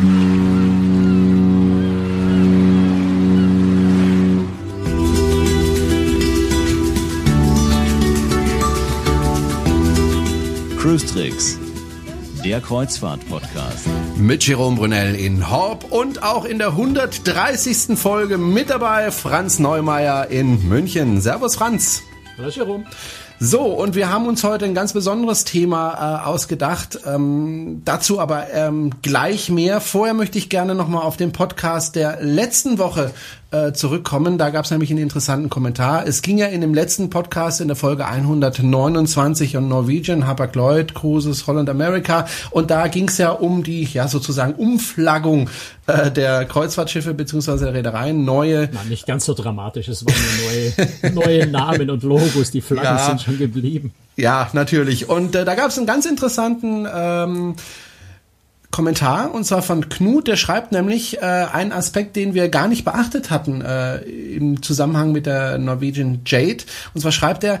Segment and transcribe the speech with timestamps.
[0.00, 0.16] Cruise
[11.06, 11.58] Tricks,
[12.42, 13.86] der Kreuzfahrt-Podcast.
[14.16, 17.98] Mit Jerome Brunel in Horb und auch in der 130.
[17.98, 21.20] Folge mit dabei Franz Neumeier in München.
[21.20, 22.04] Servus Franz.
[22.38, 22.86] Hallo Jerome.
[23.42, 26.98] So, und wir haben uns heute ein ganz besonderes Thema äh, ausgedacht.
[27.06, 29.80] Ähm, dazu aber ähm, gleich mehr.
[29.80, 33.12] Vorher möchte ich gerne nochmal auf den Podcast der letzten Woche
[33.50, 34.38] äh, zurückkommen.
[34.38, 36.06] Da gab es nämlich einen interessanten Kommentar.
[36.06, 41.46] Es ging ja in dem letzten Podcast in der Folge 129 um Norwegian, Hapag-Lloyd, Cruises,
[41.46, 42.26] Holland America.
[42.50, 45.50] Und da ging es ja um die, ja sozusagen Umflaggung
[45.86, 48.24] äh, der Kreuzfahrtschiffe beziehungsweise der Reedereien.
[48.24, 48.68] Neue.
[48.72, 49.88] Na, nicht ganz so dramatisch.
[49.88, 52.50] Es waren neue, neue Namen und Logos.
[52.52, 53.92] Die Flaggen ja, sind schon geblieben.
[54.16, 55.08] Ja, natürlich.
[55.08, 57.56] Und äh, da gab es einen ganz interessanten ähm,
[58.70, 62.84] Kommentar und zwar von Knut, der schreibt nämlich äh, einen Aspekt, den wir gar nicht
[62.84, 66.64] beachtet hatten äh, im Zusammenhang mit der Norwegian Jade.
[66.94, 67.58] Und zwar schreibt er,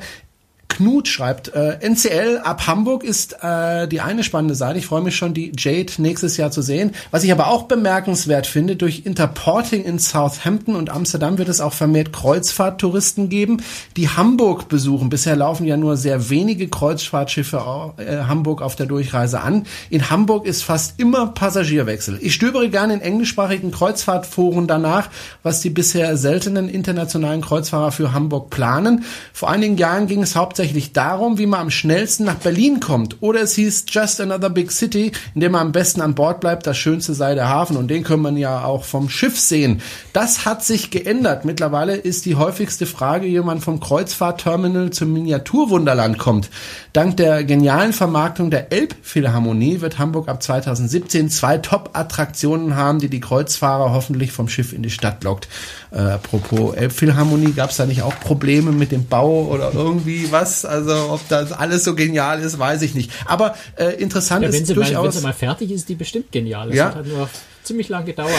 [0.70, 4.78] Knut schreibt, äh, NCL ab Hamburg ist äh, die eine spannende Seite.
[4.78, 6.92] Ich freue mich schon, die Jade nächstes Jahr zu sehen.
[7.10, 11.74] Was ich aber auch bemerkenswert finde, durch Interporting in Southampton und Amsterdam wird es auch
[11.74, 13.58] vermehrt Kreuzfahrttouristen geben,
[13.96, 15.10] die Hamburg besuchen.
[15.10, 19.66] Bisher laufen ja nur sehr wenige Kreuzfahrtschiffe äh, Hamburg auf der Durchreise an.
[19.90, 22.18] In Hamburg ist fast immer Passagierwechsel.
[22.22, 25.10] Ich stöbere gerne in englischsprachigen Kreuzfahrtforen danach,
[25.42, 29.04] was die bisher seltenen internationalen Kreuzfahrer für Hamburg planen.
[29.32, 33.16] Vor einigen Jahren ging es hauptsächlich hauptsächlich darum, wie man am schnellsten nach Berlin kommt.
[33.22, 36.66] Oder es hieß Just Another Big City, in dem man am besten an Bord bleibt.
[36.66, 39.80] Das schönste sei der Hafen und den kann man ja auch vom Schiff sehen.
[40.12, 41.46] Das hat sich geändert.
[41.46, 46.50] Mittlerweile ist die häufigste Frage, wie man vom Kreuzfahrtterminal zum Miniaturwunderland kommt.
[46.92, 53.20] Dank der genialen Vermarktung der Elbphilharmonie wird Hamburg ab 2017 zwei Top-Attraktionen haben, die die
[53.20, 55.48] Kreuzfahrer hoffentlich vom Schiff in die Stadt lockt.
[55.92, 60.64] Äh, apropos Elbphilharmonie, gab es da nicht auch Probleme mit dem Bau oder irgendwie was?
[60.64, 63.10] Also ob das alles so genial ist, weiß ich nicht.
[63.26, 64.94] Aber äh, interessant ja, wenn ist sie durchaus.
[64.94, 66.70] Mal, wenn sie mal fertig ist, die bestimmt genial.
[66.70, 66.86] Es ja.
[66.86, 67.28] hat halt nur
[67.64, 68.30] ziemlich lang gedauert.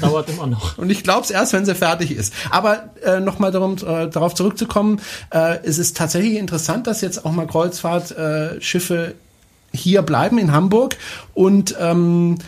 [0.00, 0.78] Dauert immer noch.
[0.78, 2.32] Und ich glaube es erst, wenn sie fertig ist.
[2.50, 7.32] Aber äh, nochmal darum, äh, darauf zurückzukommen, äh, es ist tatsächlich interessant, dass jetzt auch
[7.32, 10.96] mal Kreuzfahrtschiffe äh, hier bleiben in Hamburg
[11.34, 12.38] und ähm,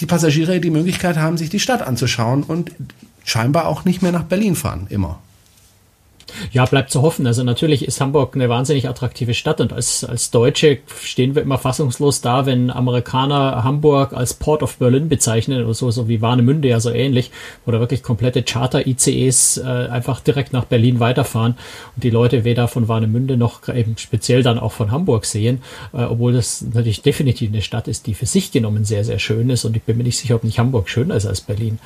[0.00, 2.72] die Passagiere die Möglichkeit haben, sich die Stadt anzuschauen und
[3.24, 5.18] scheinbar auch nicht mehr nach Berlin fahren, immer.
[6.52, 7.26] Ja, bleibt zu hoffen.
[7.26, 11.58] Also natürlich ist Hamburg eine wahnsinnig attraktive Stadt und als, als Deutsche stehen wir immer
[11.58, 16.68] fassungslos da, wenn Amerikaner Hamburg als Port of Berlin bezeichnen oder so, so wie Warnemünde
[16.68, 17.30] ja so ähnlich
[17.66, 21.56] oder wirklich komplette Charter-ICEs äh, einfach direkt nach Berlin weiterfahren
[21.94, 25.62] und die Leute weder von Warnemünde noch eben speziell dann auch von Hamburg sehen,
[25.92, 29.50] äh, obwohl das natürlich definitiv eine Stadt ist, die für sich genommen sehr, sehr schön
[29.50, 31.78] ist und ich bin mir nicht sicher, ob nicht Hamburg schöner ist als Berlin.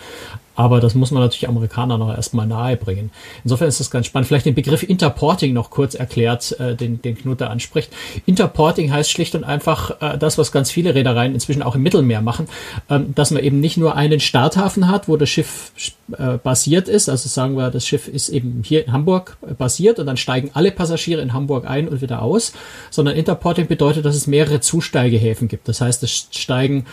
[0.59, 3.13] Aber das muss man natürlich Amerikanern noch erstmal nahe bringen.
[3.45, 4.27] Insofern ist das ganz spannend.
[4.27, 7.91] Vielleicht den Begriff Interporting noch kurz erklärt, äh, den, den Knut da anspricht.
[8.27, 12.23] Interporting heißt schlicht und einfach äh, das, was ganz viele Reedereien inzwischen auch im Mittelmeer
[12.23, 12.49] machen,
[12.91, 15.73] ähm, dass man eben nicht nur einen Starthafen hat, wo das Schiff
[16.17, 17.09] äh, basiert ist.
[17.09, 20.51] Also sagen wir, das Schiff ist eben hier in Hamburg äh, basiert und dann steigen
[20.55, 22.53] alle Passagiere in Hamburg ein und wieder aus,
[22.91, 25.69] sondern Interporting bedeutet, dass es mehrere Zusteigehäfen gibt.
[25.69, 26.87] Das heißt, es steigen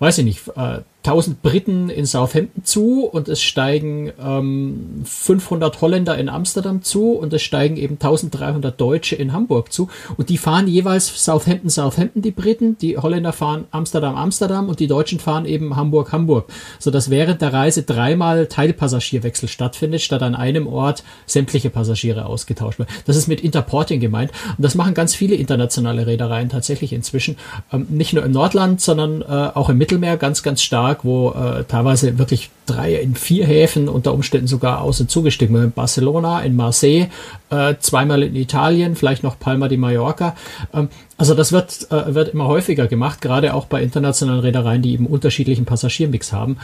[0.00, 6.18] weiß ich nicht, äh, 1000 Briten in Southampton zu und es steigen ähm, 500 Holländer
[6.18, 9.88] in Amsterdam zu und es steigen eben 1300 Deutsche in Hamburg zu.
[10.18, 14.88] Und die fahren jeweils Southampton, Southampton, die Briten, die Holländer fahren Amsterdam, Amsterdam und die
[14.88, 20.34] Deutschen fahren eben Hamburg, Hamburg, so dass während der Reise dreimal Teilpassagierwechsel stattfindet, statt an
[20.34, 22.90] einem Ort sämtliche Passagiere ausgetauscht werden.
[23.06, 24.32] Das ist mit Interporting gemeint.
[24.56, 27.36] Und das machen ganz viele internationale Reedereien tatsächlich inzwischen,
[27.72, 29.24] ähm, nicht nur im Nordland, sondern äh,
[29.54, 34.14] auch im Mittelmeer ganz, ganz stark wo äh, teilweise wirklich drei in vier Häfen unter
[34.14, 35.66] Umständen sogar und zugestiegen werden.
[35.66, 37.08] In Barcelona, in Marseille,
[37.50, 40.36] äh, zweimal in Italien, vielleicht noch Palma de Mallorca.
[40.72, 44.92] Ähm, also das wird, äh, wird immer häufiger gemacht, gerade auch bei internationalen Reedereien, die
[44.92, 46.58] eben unterschiedlichen Passagiermix haben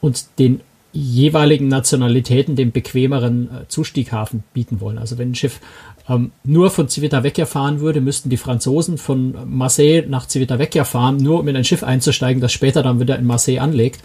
[0.00, 0.60] und den
[0.92, 4.98] jeweiligen Nationalitäten den bequemeren äh, Zustieghafen bieten wollen.
[4.98, 5.60] Also wenn ein Schiff
[6.08, 11.40] ähm, nur von Civitavecchia fahren würde, müssten die Franzosen von Marseille nach Civitavecchia fahren, nur
[11.40, 14.02] um in ein Schiff einzusteigen, das später dann wieder in Marseille anlegt.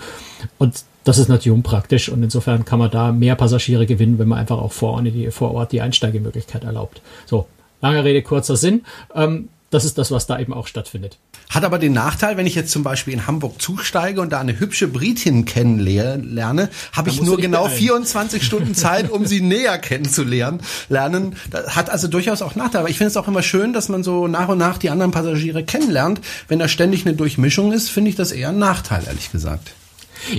[0.58, 4.40] Und das ist natürlich unpraktisch und insofern kann man da mehr Passagiere gewinnen, wenn man
[4.40, 7.02] einfach auch vor Ort die, vor Ort die Einsteigemöglichkeit erlaubt.
[7.26, 7.48] So,
[7.82, 8.84] lange Rede, kurzer Sinn.
[9.16, 11.18] Ähm, das ist das, was da eben auch stattfindet.
[11.50, 14.60] Hat aber den Nachteil, wenn ich jetzt zum Beispiel in Hamburg zusteige und da eine
[14.60, 17.78] hübsche Britin kennenlerne, habe ich nur genau beeilen.
[17.78, 20.62] 24 Stunden Zeit, um sie näher kennenzulernen.
[20.90, 21.36] Lernen.
[21.52, 22.82] Das hat also durchaus auch Nachteile.
[22.82, 25.12] Aber ich finde es auch immer schön, dass man so nach und nach die anderen
[25.12, 26.22] Passagiere kennenlernt.
[26.48, 29.72] Wenn da ständig eine Durchmischung ist, finde ich das eher ein Nachteil, ehrlich gesagt.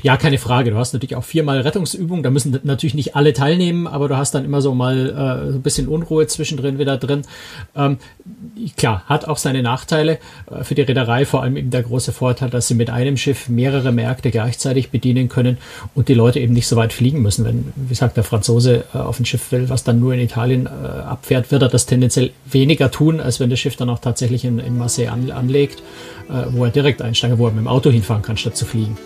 [0.03, 0.71] Ja, keine Frage.
[0.71, 2.23] Du hast natürlich auch viermal Rettungsübungen.
[2.23, 5.63] Da müssen natürlich nicht alle teilnehmen, aber du hast dann immer so mal äh, ein
[5.63, 7.23] bisschen Unruhe zwischendrin wieder drin.
[7.75, 7.99] Ähm,
[8.77, 10.19] klar, hat auch seine Nachteile.
[10.51, 13.49] Äh, für die Reederei vor allem eben der große Vorteil, dass sie mit einem Schiff
[13.49, 15.59] mehrere Märkte gleichzeitig bedienen können
[15.95, 17.45] und die Leute eben nicht so weit fliegen müssen.
[17.45, 20.67] Wenn, wie gesagt, der Franzose äh, auf ein Schiff will, was dann nur in Italien
[20.67, 24.45] äh, abfährt, wird er das tendenziell weniger tun, als wenn das Schiff dann auch tatsächlich
[24.45, 25.83] in, in Marseille an, anlegt,
[26.29, 28.97] äh, wo er direkt einsteigt, wo er mit dem Auto hinfahren kann, statt zu fliegen.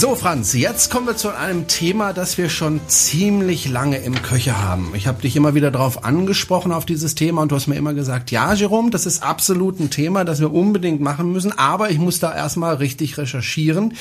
[0.00, 4.56] So, Franz, jetzt kommen wir zu einem Thema, das wir schon ziemlich lange im Köche
[4.56, 4.92] haben.
[4.94, 7.94] Ich habe dich immer wieder darauf angesprochen, auf dieses Thema, und du hast mir immer
[7.94, 11.98] gesagt, ja, Jerome, das ist absolut ein Thema, das wir unbedingt machen müssen, aber ich
[11.98, 13.94] muss da erstmal richtig recherchieren.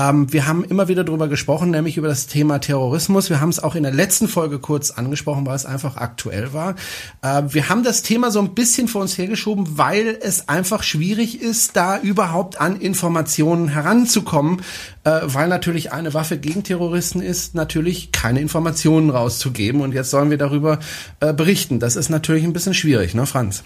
[0.00, 3.28] Ähm, wir haben immer wieder darüber gesprochen, nämlich über das Thema Terrorismus.
[3.28, 6.74] Wir haben es auch in der letzten Folge kurz angesprochen, weil es einfach aktuell war.
[7.20, 11.42] Äh, wir haben das Thema so ein bisschen vor uns hergeschoben, weil es einfach schwierig
[11.42, 14.62] ist, da überhaupt an Informationen heranzukommen,
[15.04, 19.82] äh, weil natürlich eine Waffe gegen Terroristen ist, natürlich keine Informationen rauszugeben.
[19.82, 20.78] Und jetzt sollen wir darüber
[21.20, 21.78] äh, berichten.
[21.78, 23.64] Das ist natürlich ein bisschen schwierig, ne, Franz?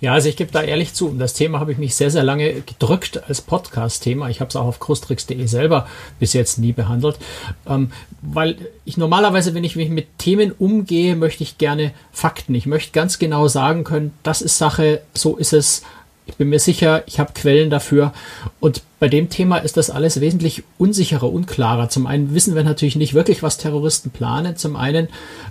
[0.00, 2.60] Ja, also ich gebe da ehrlich zu, das Thema habe ich mich sehr, sehr lange
[2.60, 4.28] gedrückt als Podcast-Thema.
[4.28, 5.88] Ich habe es auch auf krustrix.de selber
[6.20, 7.18] bis jetzt nie behandelt,
[7.66, 7.90] ähm,
[8.22, 12.54] weil ich normalerweise, wenn ich mich mit Themen umgehe, möchte ich gerne Fakten.
[12.54, 15.82] Ich möchte ganz genau sagen können, das ist Sache, so ist es,
[16.28, 18.12] ich bin mir sicher, ich habe Quellen dafür.
[18.60, 21.88] Und bei dem Thema ist das alles wesentlich unsicherer, unklarer.
[21.88, 24.56] Zum einen wissen wir natürlich nicht wirklich, was Terroristen planen.
[24.56, 25.08] Zum einen,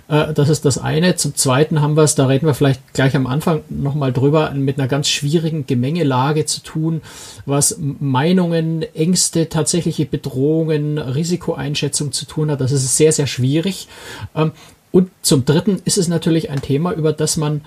[0.08, 1.16] äh, das ist das eine.
[1.16, 4.78] Zum zweiten haben wir es, da reden wir vielleicht gleich am Anfang nochmal drüber, mit
[4.78, 7.02] einer ganz schwierigen Gemengelage zu tun,
[7.44, 12.60] was Meinungen, Ängste, tatsächliche Bedrohungen, Risikoeinschätzung zu tun hat.
[12.60, 13.88] Das ist sehr, sehr schwierig.
[14.34, 14.52] Ähm,
[14.90, 17.62] und zum dritten ist es natürlich ein Thema, über das man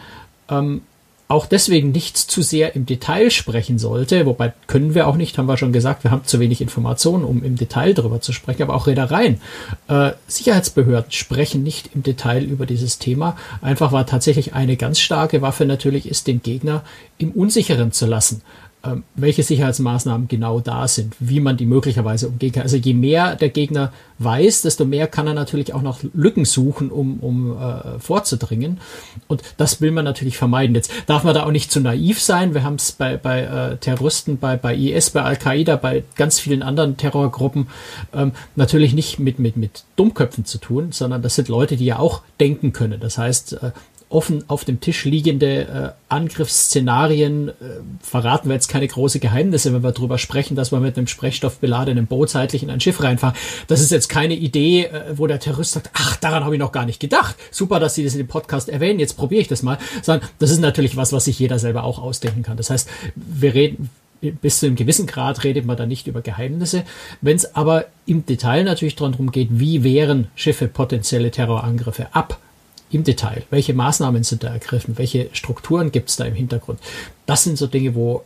[0.49, 0.81] ähm,
[1.31, 5.47] auch deswegen nicht zu sehr im Detail sprechen sollte, wobei können wir auch nicht, haben
[5.47, 8.75] wir schon gesagt, wir haben zu wenig Informationen, um im Detail darüber zu sprechen, aber
[8.75, 9.39] auch Reedereien,
[9.87, 15.41] äh, Sicherheitsbehörden sprechen nicht im Detail über dieses Thema, einfach weil tatsächlich eine ganz starke
[15.41, 16.83] Waffe natürlich ist, den Gegner
[17.17, 18.41] im Unsicheren zu lassen.
[18.83, 22.63] Ähm, welche Sicherheitsmaßnahmen genau da sind, wie man die möglicherweise umgehen kann.
[22.63, 26.89] Also je mehr der Gegner weiß, desto mehr kann er natürlich auch noch Lücken suchen,
[26.89, 28.79] um, um äh, vorzudringen.
[29.27, 30.73] Und das will man natürlich vermeiden.
[30.73, 32.55] Jetzt darf man da auch nicht zu naiv sein.
[32.55, 36.63] Wir haben es bei, bei äh, Terroristen, bei, bei IS, bei Al-Qaida, bei ganz vielen
[36.63, 37.67] anderen Terrorgruppen
[38.15, 41.99] ähm, natürlich nicht mit, mit, mit Dummköpfen zu tun, sondern das sind Leute, die ja
[41.99, 42.99] auch denken können.
[42.99, 43.71] Das heißt, äh,
[44.11, 47.53] offen auf dem Tisch liegende äh, Angriffsszenarien äh,
[48.01, 52.07] verraten wir jetzt keine große Geheimnisse, wenn wir darüber sprechen, dass wir mit einem sprechstoffbeladenen
[52.07, 53.35] Boot seitlich in ein Schiff reinfahren.
[53.67, 56.71] Das ist jetzt keine Idee, äh, wo der Terrorist sagt, ach, daran habe ich noch
[56.71, 57.35] gar nicht gedacht.
[57.51, 59.77] Super, dass Sie das in dem Podcast erwähnen, jetzt probiere ich das mal.
[60.01, 62.57] Sondern das ist natürlich was, was sich jeder selber auch ausdenken kann.
[62.57, 63.89] Das heißt, wir reden,
[64.21, 66.83] bis zu einem gewissen Grad redet man da nicht über Geheimnisse.
[67.21, 72.39] Wenn es aber im Detail natürlich darum geht, wie wehren Schiffe potenzielle Terrorangriffe ab,
[72.91, 73.43] im Detail.
[73.49, 74.97] Welche Maßnahmen sind da ergriffen?
[74.97, 76.79] Welche Strukturen gibt es da im Hintergrund?
[77.25, 78.23] Das sind so Dinge, wo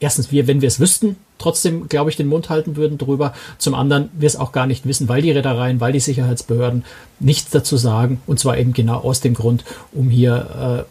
[0.00, 3.34] erstens wir, wenn wir es wüssten, trotzdem, glaube ich, den Mund halten würden drüber.
[3.58, 6.84] Zum anderen wir es auch gar nicht wissen, weil die Reedereien, weil die Sicherheitsbehörden
[7.20, 8.20] nichts dazu sagen.
[8.26, 10.86] Und zwar eben genau aus dem Grund, um hier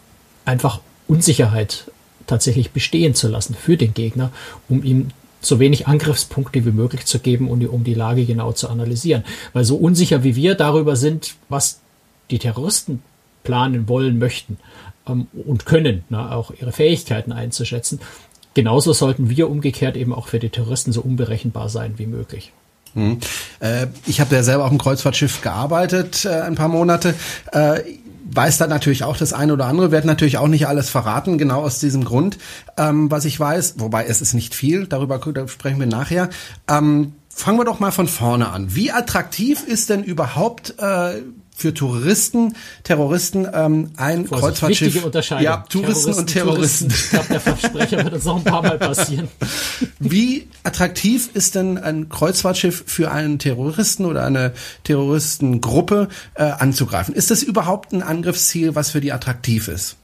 [0.46, 1.92] äh, einfach Unsicherheit
[2.26, 4.32] tatsächlich bestehen zu lassen für den Gegner,
[4.68, 8.70] um ihm so wenig Angriffspunkte wie möglich zu geben und um die Lage genau zu
[8.70, 9.24] analysieren.
[9.54, 11.80] Weil so unsicher wie wir darüber sind, was
[12.32, 13.02] die Terroristen
[13.48, 14.58] planen wollen, möchten
[15.08, 18.02] ähm, und können, ne, auch ihre Fähigkeiten einzuschätzen.
[18.54, 22.52] Genauso sollten wir umgekehrt eben auch für die Terroristen so unberechenbar sein wie möglich.
[22.94, 23.20] Hm.
[23.62, 27.16] Äh, ich habe ja selber auf dem Kreuzfahrtschiff gearbeitet, äh, ein paar Monate.
[27.54, 27.84] Äh,
[28.30, 31.62] weiß da natürlich auch das eine oder andere, werde natürlich auch nicht alles verraten, genau
[31.62, 32.38] aus diesem Grund,
[32.78, 36.30] ähm, was ich weiß, wobei es ist nicht viel, darüber sprechen wir nachher.
[36.68, 38.76] Ähm, fangen wir doch mal von vorne an.
[38.76, 41.22] Wie attraktiv ist denn überhaupt äh,
[41.58, 44.88] für Touristen, Terroristen ähm, ein Vorsicht, Kreuzfahrtschiff.
[44.88, 45.44] Wichtige Unterscheidung.
[45.44, 46.92] Ja, Touristen, und Terroristen.
[46.92, 49.28] Ich glaube, der Versprecher wird uns noch ein paar Mal passieren.
[50.00, 57.16] Wie attraktiv ist denn ein Kreuzfahrtschiff für einen Terroristen oder eine Terroristengruppe äh, anzugreifen?
[57.16, 59.96] Ist das überhaupt ein Angriffsziel, was für die attraktiv ist?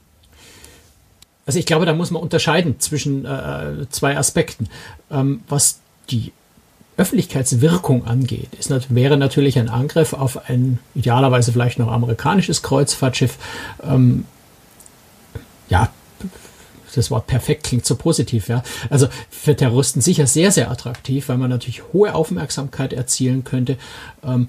[1.46, 4.68] Also ich glaube, da muss man unterscheiden zwischen äh, zwei Aspekten.
[5.08, 5.78] Ähm, was
[6.10, 6.32] die
[6.96, 13.36] Öffentlichkeitswirkung angeht, ist, wäre natürlich ein Angriff auf ein idealerweise vielleicht noch amerikanisches Kreuzfahrtschiff,
[13.82, 14.26] ähm,
[15.68, 15.90] ja,
[16.94, 18.62] das Wort perfekt klingt so positiv, ja.
[18.88, 23.76] Also für Terroristen sicher sehr, sehr attraktiv, weil man natürlich hohe Aufmerksamkeit erzielen könnte.
[24.22, 24.48] Ähm,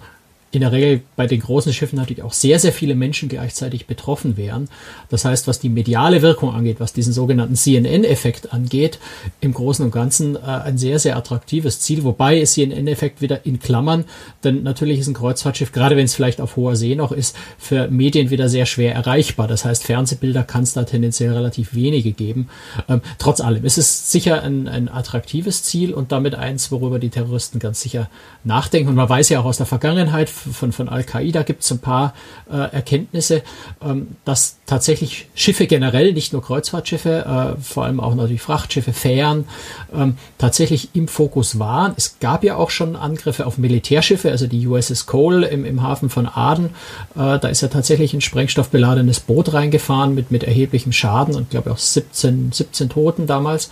[0.52, 4.38] in der Regel bei den großen Schiffen natürlich auch sehr, sehr viele Menschen gleichzeitig betroffen
[4.38, 4.70] wären.
[5.10, 9.00] Das heißt, was die mediale Wirkung angeht, was diesen sogenannten CNN-Effekt angeht,
[9.42, 12.04] im Großen und Ganzen äh, ein sehr, sehr attraktives Ziel.
[12.04, 14.06] Wobei CNN-Effekt wieder in Klammern,
[14.44, 17.90] denn natürlich ist ein Kreuzfahrtschiff, gerade wenn es vielleicht auf hoher See noch ist, für
[17.90, 19.48] Medien wieder sehr schwer erreichbar.
[19.48, 22.48] Das heißt, Fernsehbilder kann es da tendenziell relativ wenige geben.
[22.88, 27.10] Ähm, trotz allem ist es sicher ein, ein attraktives Ziel und damit eins, worüber die
[27.10, 28.10] Terroristen ganz sicher
[28.46, 28.90] nachdenken.
[28.90, 32.14] Und man weiß ja auch aus der Vergangenheit, von, von Al-Qaida gibt es ein paar
[32.52, 33.44] äh, Erkenntnisse,
[33.84, 39.46] ähm, dass tatsächlich Schiffe generell, nicht nur Kreuzfahrtschiffe, äh, vor allem auch natürlich Frachtschiffe, Fähren,
[39.94, 41.94] ähm, tatsächlich im Fokus waren.
[41.98, 46.10] Es gab ja auch schon Angriffe auf Militärschiffe, also die USS Cole im, im Hafen
[46.10, 46.68] von Aden.
[47.16, 51.72] Äh, da ist ja tatsächlich ein sprengstoffbeladenes Boot reingefahren mit, mit erheblichem Schaden und glaube
[51.72, 53.72] auch 17, 17 Toten damals.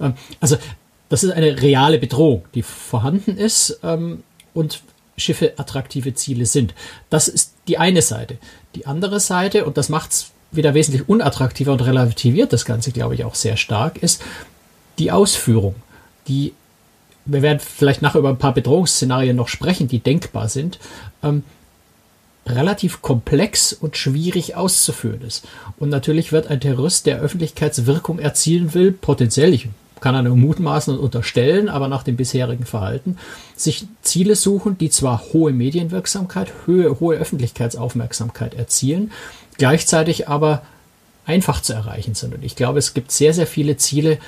[0.00, 0.56] Ähm, also
[1.08, 4.82] das ist eine reale Bedrohung, die vorhanden ist ähm, und
[5.16, 6.74] Schiffe attraktive Ziele sind.
[7.10, 8.38] Das ist die eine Seite.
[8.74, 13.14] Die andere Seite, und das macht es wieder wesentlich unattraktiver und relativiert das Ganze, glaube
[13.14, 14.22] ich, auch sehr stark, ist
[14.98, 15.74] die Ausführung.
[16.28, 16.52] Die,
[17.24, 20.78] wir werden vielleicht nachher über ein paar Bedrohungsszenarien noch sprechen, die denkbar sind,
[21.22, 21.42] ähm,
[22.46, 25.46] relativ komplex und schwierig auszuführen ist.
[25.78, 29.68] Und natürlich wird ein Terrorist, der Öffentlichkeitswirkung erzielen will, potenziell, ich
[30.04, 33.16] kann er nur mutmaßen und unterstellen, aber nach dem bisherigen Verhalten,
[33.56, 39.12] sich Ziele suchen, die zwar hohe Medienwirksamkeit, hohe, hohe Öffentlichkeitsaufmerksamkeit erzielen,
[39.56, 40.60] gleichzeitig aber
[41.24, 42.34] einfach zu erreichen sind.
[42.34, 44.18] Und ich glaube, es gibt sehr, sehr viele Ziele,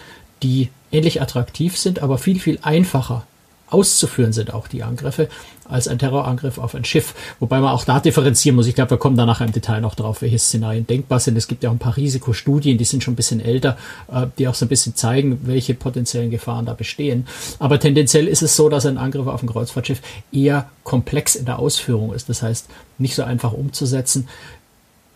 [0.42, 3.26] die ähnlich attraktiv sind, aber viel, viel einfacher
[3.68, 5.28] auszuführen sind auch die Angriffe
[5.68, 7.14] als ein Terrorangriff auf ein Schiff.
[7.40, 8.66] Wobei man auch da differenzieren muss.
[8.66, 11.36] Ich glaube, wir kommen da nachher im Detail noch drauf, welche Szenarien denkbar sind.
[11.36, 13.76] Es gibt ja auch ein paar Risikostudien, die sind schon ein bisschen älter,
[14.12, 17.26] äh, die auch so ein bisschen zeigen, welche potenziellen Gefahren da bestehen.
[17.58, 20.00] Aber tendenziell ist es so, dass ein Angriff auf ein Kreuzfahrtschiff
[20.32, 22.28] eher komplex in der Ausführung ist.
[22.28, 22.68] Das heißt,
[22.98, 24.28] nicht so einfach umzusetzen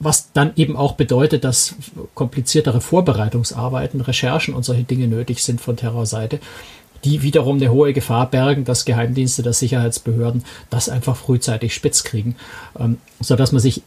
[0.02, 1.74] was dann eben auch bedeutet, dass
[2.14, 6.40] kompliziertere Vorbereitungsarbeiten, Recherchen und solche Dinge nötig sind von Terrorseite
[7.04, 12.36] die wiederum eine hohe Gefahr bergen, dass Geheimdienste, dass Sicherheitsbehörden das einfach frühzeitig spitz kriegen,
[12.78, 13.82] ähm, so dass man sich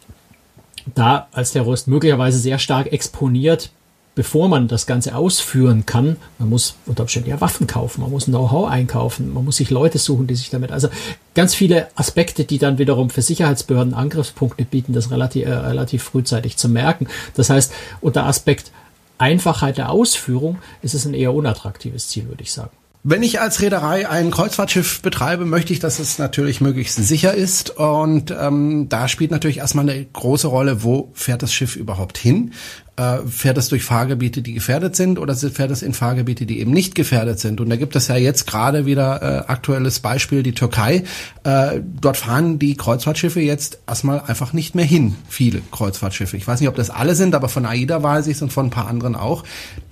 [0.96, 3.70] da als Terrorist möglicherweise sehr stark exponiert,
[4.16, 6.18] bevor man das Ganze ausführen kann.
[6.38, 9.98] Man muss unter Umständen ja Waffen kaufen, man muss Know-how einkaufen, man muss sich Leute
[9.98, 10.90] suchen, die sich damit, also
[11.36, 16.58] ganz viele Aspekte, die dann wiederum für Sicherheitsbehörden Angriffspunkte bieten, das relativ, äh, relativ frühzeitig
[16.58, 17.08] zu merken.
[17.36, 18.72] Das heißt, unter Aspekt
[19.18, 22.72] Einfachheit der Ausführung ist es ein eher unattraktives Ziel, würde ich sagen.
[23.06, 27.72] Wenn ich als Reederei ein Kreuzfahrtschiff betreibe, möchte ich, dass es natürlich möglichst sicher ist.
[27.72, 32.54] Und ähm, da spielt natürlich erstmal eine große Rolle, wo fährt das Schiff überhaupt hin?
[32.96, 36.72] Äh, fährt es durch Fahrgebiete, die gefährdet sind, oder fährt es in Fahrgebiete, die eben
[36.72, 37.60] nicht gefährdet sind?
[37.60, 41.04] Und da gibt es ja jetzt gerade wieder äh, aktuelles Beispiel, die Türkei.
[41.44, 46.38] Äh, dort fahren die Kreuzfahrtschiffe jetzt erstmal einfach nicht mehr hin, viele Kreuzfahrtschiffe.
[46.38, 48.68] Ich weiß nicht, ob das alle sind, aber von AIDA weiß ich es und von
[48.68, 49.44] ein paar anderen auch.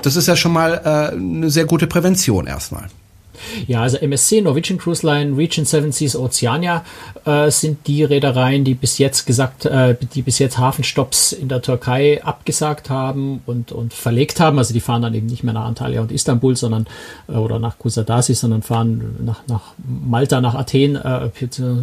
[0.02, 2.88] Das ist ja schon mal äh, eine sehr gute Prävention erstmal.
[3.68, 6.84] Ja, also MSC, Norwegian Cruise Line, Region Seven Seas, Oceania
[7.26, 11.62] äh, sind die Reedereien, die bis jetzt gesagt, äh, die bis jetzt Hafenstopps in der
[11.62, 14.58] Türkei abgesagt haben und, und verlegt haben.
[14.58, 16.88] Also die fahren dann eben nicht mehr nach Antalya und Istanbul, sondern
[17.28, 21.30] äh, oder nach Kusadasi, sondern fahren nach, nach Malta, nach Athen, äh,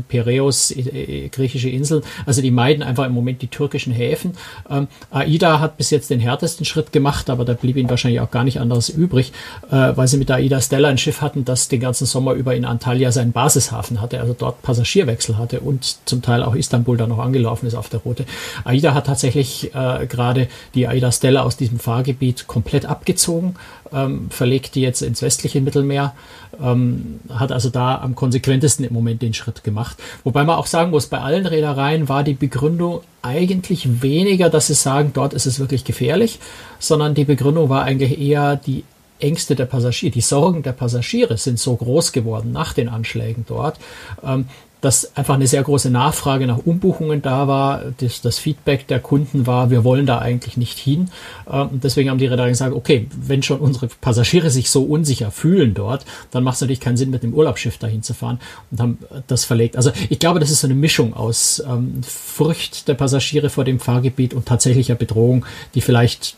[0.09, 2.03] Piräus, äh, griechische Inseln.
[2.27, 4.33] Also die meiden einfach im Moment die türkischen Häfen.
[4.71, 8.31] Ähm, AIDA hat bis jetzt den härtesten Schritt gemacht, aber da blieb ihnen wahrscheinlich auch
[8.31, 9.33] gar nicht anderes übrig,
[9.71, 12.55] äh, weil sie mit der AIDA Stella ein Schiff hatten, das den ganzen Sommer über
[12.55, 17.07] in Antalya seinen Basishafen hatte, also dort Passagierwechsel hatte und zum Teil auch Istanbul da
[17.07, 18.25] noch angelaufen ist auf der Route.
[18.65, 23.57] AIDA hat tatsächlich äh, gerade die AIDA Stella aus diesem Fahrgebiet komplett abgezogen,
[23.93, 26.15] ähm, verlegt die jetzt ins westliche Mittelmeer,
[26.63, 29.97] ähm, hat also da am konsequentesten im Moment den Schritt gemacht.
[30.25, 34.75] Wobei man auch sagen muss, bei allen Reedereien war die Begründung eigentlich weniger, dass sie
[34.75, 36.39] sagen, dort ist es wirklich gefährlich,
[36.79, 38.85] sondern die Begründung war eigentlich eher die
[39.21, 43.79] Ängste der Passagiere, die Sorgen der Passagiere sind so groß geworden nach den Anschlägen dort,
[44.23, 44.47] ähm,
[44.81, 47.83] dass einfach eine sehr große Nachfrage nach Umbuchungen da war.
[47.99, 51.11] Das, das Feedback der Kunden war, wir wollen da eigentlich nicht hin.
[51.51, 55.31] Ähm, und deswegen haben die Reedereien gesagt, okay, wenn schon unsere Passagiere sich so unsicher
[55.31, 58.39] fühlen dort, dann macht es natürlich keinen Sinn, mit dem Urlaubsschiff dahin zu fahren
[58.71, 59.77] und haben das verlegt.
[59.77, 63.81] Also ich glaube, das ist so eine Mischung aus ähm, Furcht der Passagiere vor dem
[63.81, 65.45] Fahrgebiet und tatsächlicher Bedrohung,
[65.75, 66.37] die vielleicht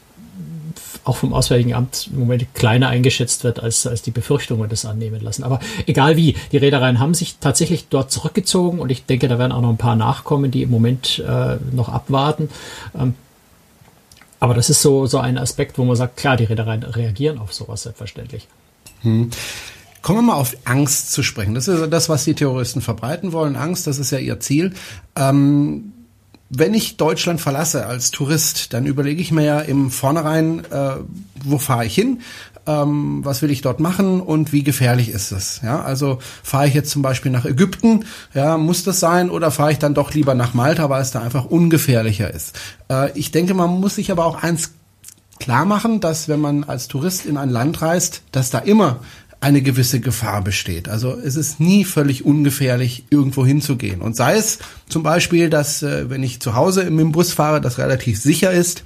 [1.04, 5.20] auch vom Auswärtigen Amt im Moment kleiner eingeschätzt wird, als, als die Befürchtungen das annehmen
[5.20, 5.44] lassen.
[5.44, 9.52] Aber egal wie, die Reedereien haben sich tatsächlich dort zurückgezogen und ich denke, da werden
[9.52, 12.50] auch noch ein paar nachkommen, die im Moment äh, noch abwarten.
[12.98, 13.14] Ähm,
[14.40, 17.52] aber das ist so, so ein Aspekt, wo man sagt, klar, die Reedereien reagieren auf
[17.52, 18.48] sowas selbstverständlich.
[19.02, 19.30] Hm.
[20.02, 21.54] Kommen wir mal auf Angst zu sprechen.
[21.54, 23.54] Das ist das, was die Terroristen verbreiten wollen.
[23.54, 24.72] Angst, das ist ja ihr Ziel.
[25.14, 25.92] Ähm,
[26.50, 30.96] wenn ich Deutschland verlasse als Tourist, dann überlege ich mir ja im Vornherein, äh,
[31.44, 32.20] wo fahre ich hin,
[32.66, 35.60] ähm, was will ich dort machen und wie gefährlich ist es.
[35.62, 38.04] Ja, also fahre ich jetzt zum Beispiel nach Ägypten,
[38.34, 41.20] ja, muss das sein, oder fahre ich dann doch lieber nach Malta, weil es da
[41.20, 42.58] einfach ungefährlicher ist.
[42.90, 44.72] Äh, ich denke, man muss sich aber auch eins
[45.38, 49.00] klar machen, dass wenn man als Tourist in ein Land reist, dass da immer
[49.40, 50.88] eine gewisse Gefahr besteht.
[50.88, 54.02] Also es ist nie völlig ungefährlich, irgendwo hinzugehen.
[54.02, 57.60] Und sei es zum Beispiel, dass äh, wenn ich zu Hause mit dem Bus fahre,
[57.60, 58.84] das relativ sicher ist,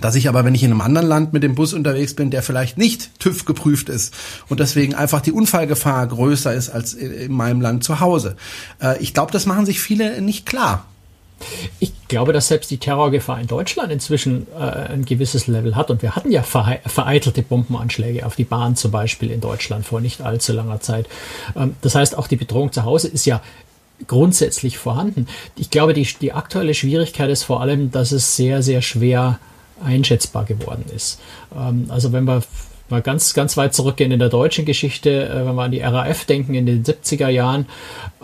[0.00, 2.42] dass ich aber, wenn ich in einem anderen Land mit dem Bus unterwegs bin, der
[2.42, 4.14] vielleicht nicht TÜV geprüft ist
[4.48, 8.36] und deswegen einfach die Unfallgefahr größer ist als in meinem Land zu Hause.
[8.80, 10.86] Äh, ich glaube, das machen sich viele nicht klar.
[11.80, 15.90] Ich glaube, dass selbst die Terrorgefahr in Deutschland inzwischen äh, ein gewisses Level hat.
[15.90, 20.20] Und wir hatten ja vereitelte Bombenanschläge auf die Bahn zum Beispiel in Deutschland vor nicht
[20.20, 21.06] allzu langer Zeit.
[21.56, 23.40] Ähm, das heißt, auch die Bedrohung zu Hause ist ja
[24.06, 25.28] grundsätzlich vorhanden.
[25.56, 29.38] Ich glaube, die, die aktuelle Schwierigkeit ist vor allem, dass es sehr, sehr schwer
[29.84, 31.20] einschätzbar geworden ist.
[31.56, 32.42] Ähm, also wenn wir
[32.92, 36.24] mal ganz, ganz weit zurückgehen in der deutschen Geschichte, äh, wenn wir an die RAF
[36.24, 37.66] denken in den 70er Jahren,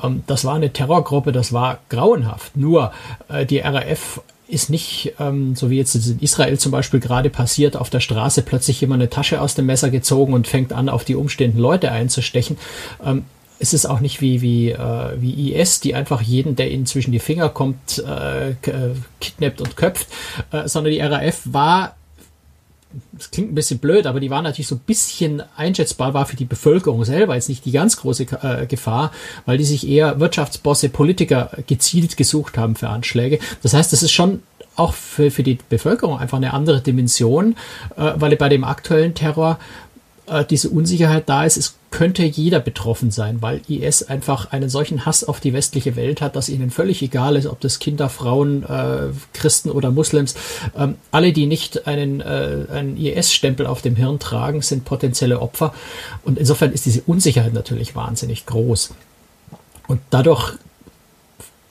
[0.00, 2.56] ähm, das war eine Terrorgruppe, das war grauenhaft.
[2.56, 2.92] Nur
[3.28, 7.76] äh, die RAF ist nicht, ähm, so wie jetzt in Israel zum Beispiel gerade passiert,
[7.76, 11.04] auf der Straße plötzlich jemand eine Tasche aus dem Messer gezogen und fängt an, auf
[11.04, 12.56] die umstehenden Leute einzustechen.
[13.04, 13.24] Ähm,
[13.60, 17.10] es ist auch nicht wie, wie, äh, wie IS, die einfach jeden, der ihnen zwischen
[17.10, 18.54] die Finger kommt, äh,
[19.20, 20.08] kidnappt und köpft,
[20.52, 21.97] äh, sondern die RAF war
[23.12, 26.36] das klingt ein bisschen blöd, aber die war natürlich so ein bisschen einschätzbar, war für
[26.36, 29.12] die Bevölkerung selber jetzt nicht die ganz große äh, Gefahr,
[29.44, 33.40] weil die sich eher Wirtschaftsbosse, Politiker gezielt gesucht haben für Anschläge.
[33.62, 34.42] Das heißt, das ist schon
[34.76, 37.56] auch für, für die Bevölkerung einfach eine andere Dimension,
[37.96, 39.58] äh, weil bei dem aktuellen Terror
[40.30, 41.56] äh, diese Unsicherheit da ist.
[41.56, 46.20] Es könnte jeder betroffen sein, weil IS einfach einen solchen Hass auf die westliche Welt
[46.20, 50.34] hat, dass ihnen völlig egal ist, ob das Kinder, Frauen, äh, Christen oder Muslims,
[50.76, 55.72] ähm, alle, die nicht einen, äh, einen IS-Stempel auf dem Hirn tragen, sind potenzielle Opfer.
[56.24, 58.94] Und insofern ist diese Unsicherheit natürlich wahnsinnig groß.
[59.86, 60.54] Und dadurch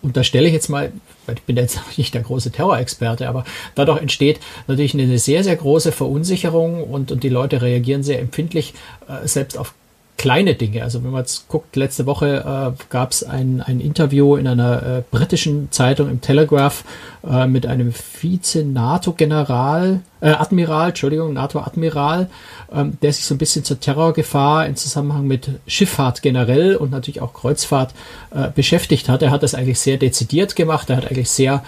[0.02, 0.92] unterstelle ich jetzt mal,
[1.34, 5.92] ich bin jetzt nicht der große Terrorexperte, aber dadurch entsteht natürlich eine sehr, sehr große
[5.92, 8.74] Verunsicherung und, und die Leute reagieren sehr empfindlich,
[9.08, 9.74] äh, selbst auf
[10.18, 10.84] kleine Dinge.
[10.84, 14.84] Also wenn man jetzt guckt, letzte Woche äh, gab es ein, ein Interview in einer
[14.84, 16.84] äh, britischen Zeitung im Telegraph
[17.24, 22.32] äh, mit einem Vize-NATO-General, äh, Admiral, Entschuldigung, NATO-Admiral,
[22.74, 27.22] ähm, der sich so ein bisschen zur Terrorgefahr im Zusammenhang mit Schifffahrt generell und natürlich
[27.22, 27.94] auch Kreuzfahrt
[28.32, 29.22] äh, beschäftigt hat.
[29.22, 30.90] Er hat das eigentlich sehr dezidiert gemacht.
[30.90, 31.64] Er hat eigentlich sehr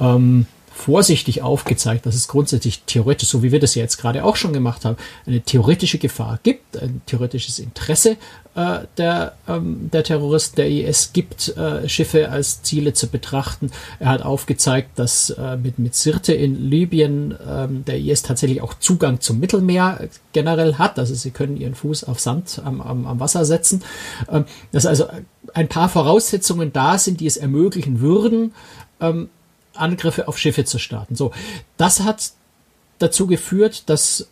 [0.00, 4.52] ähm, vorsichtig aufgezeigt, dass es grundsätzlich theoretisch, so wie wir das jetzt gerade auch schon
[4.52, 8.16] gemacht haben, eine theoretische Gefahr gibt, ein theoretisches Interesse
[8.54, 13.70] äh, der, ähm, der Terroristen der IS gibt, äh, Schiffe als Ziele zu betrachten.
[13.98, 18.74] Er hat aufgezeigt, dass äh, mit, mit Sirte in Libyen ähm, der IS tatsächlich auch
[18.74, 20.98] Zugang zum Mittelmeer generell hat.
[20.98, 23.82] Also sie können ihren Fuß auf Sand am, am, am Wasser setzen.
[24.30, 25.06] Ähm, dass also
[25.54, 28.52] ein paar Voraussetzungen da sind, die es ermöglichen würden,
[29.00, 29.28] ähm,
[29.74, 31.16] Angriffe auf Schiffe zu starten.
[31.16, 31.32] So,
[31.76, 32.32] das hat
[32.98, 34.28] dazu geführt, dass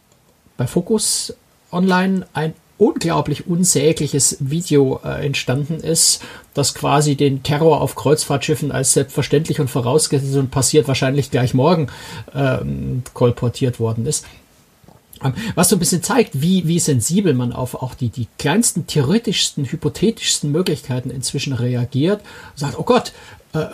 [0.57, 1.35] bei Focus
[1.73, 6.23] Online ein unglaublich unsägliches Video äh, entstanden ist,
[6.55, 11.89] das quasi den Terror auf Kreuzfahrtschiffen als selbstverständlich und vorausgesetzt und passiert wahrscheinlich gleich morgen
[12.35, 14.25] ähm, kolportiert worden ist.
[15.23, 18.87] Ähm, was so ein bisschen zeigt, wie, wie sensibel man auf auch die, die kleinsten,
[18.87, 22.23] theoretischsten, hypothetischsten Möglichkeiten inzwischen reagiert.
[22.55, 23.13] Sagt, oh Gott,
[23.53, 23.67] äh,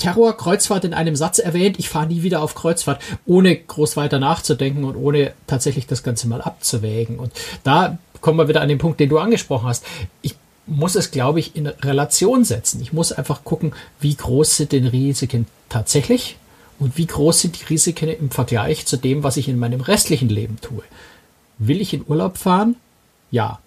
[0.00, 4.18] Terror, Kreuzfahrt in einem Satz erwähnt, ich fahre nie wieder auf Kreuzfahrt, ohne groß weiter
[4.18, 7.18] nachzudenken und ohne tatsächlich das Ganze mal abzuwägen.
[7.18, 7.32] Und
[7.62, 9.84] da kommen wir wieder an den Punkt, den du angesprochen hast.
[10.22, 10.34] Ich
[10.66, 12.80] muss es, glaube ich, in Relation setzen.
[12.80, 16.36] Ich muss einfach gucken, wie groß sind denn Risiken tatsächlich
[16.78, 20.28] und wie groß sind die Risiken im Vergleich zu dem, was ich in meinem restlichen
[20.28, 20.82] Leben tue.
[21.58, 22.76] Will ich in Urlaub fahren?
[23.30, 23.60] Ja.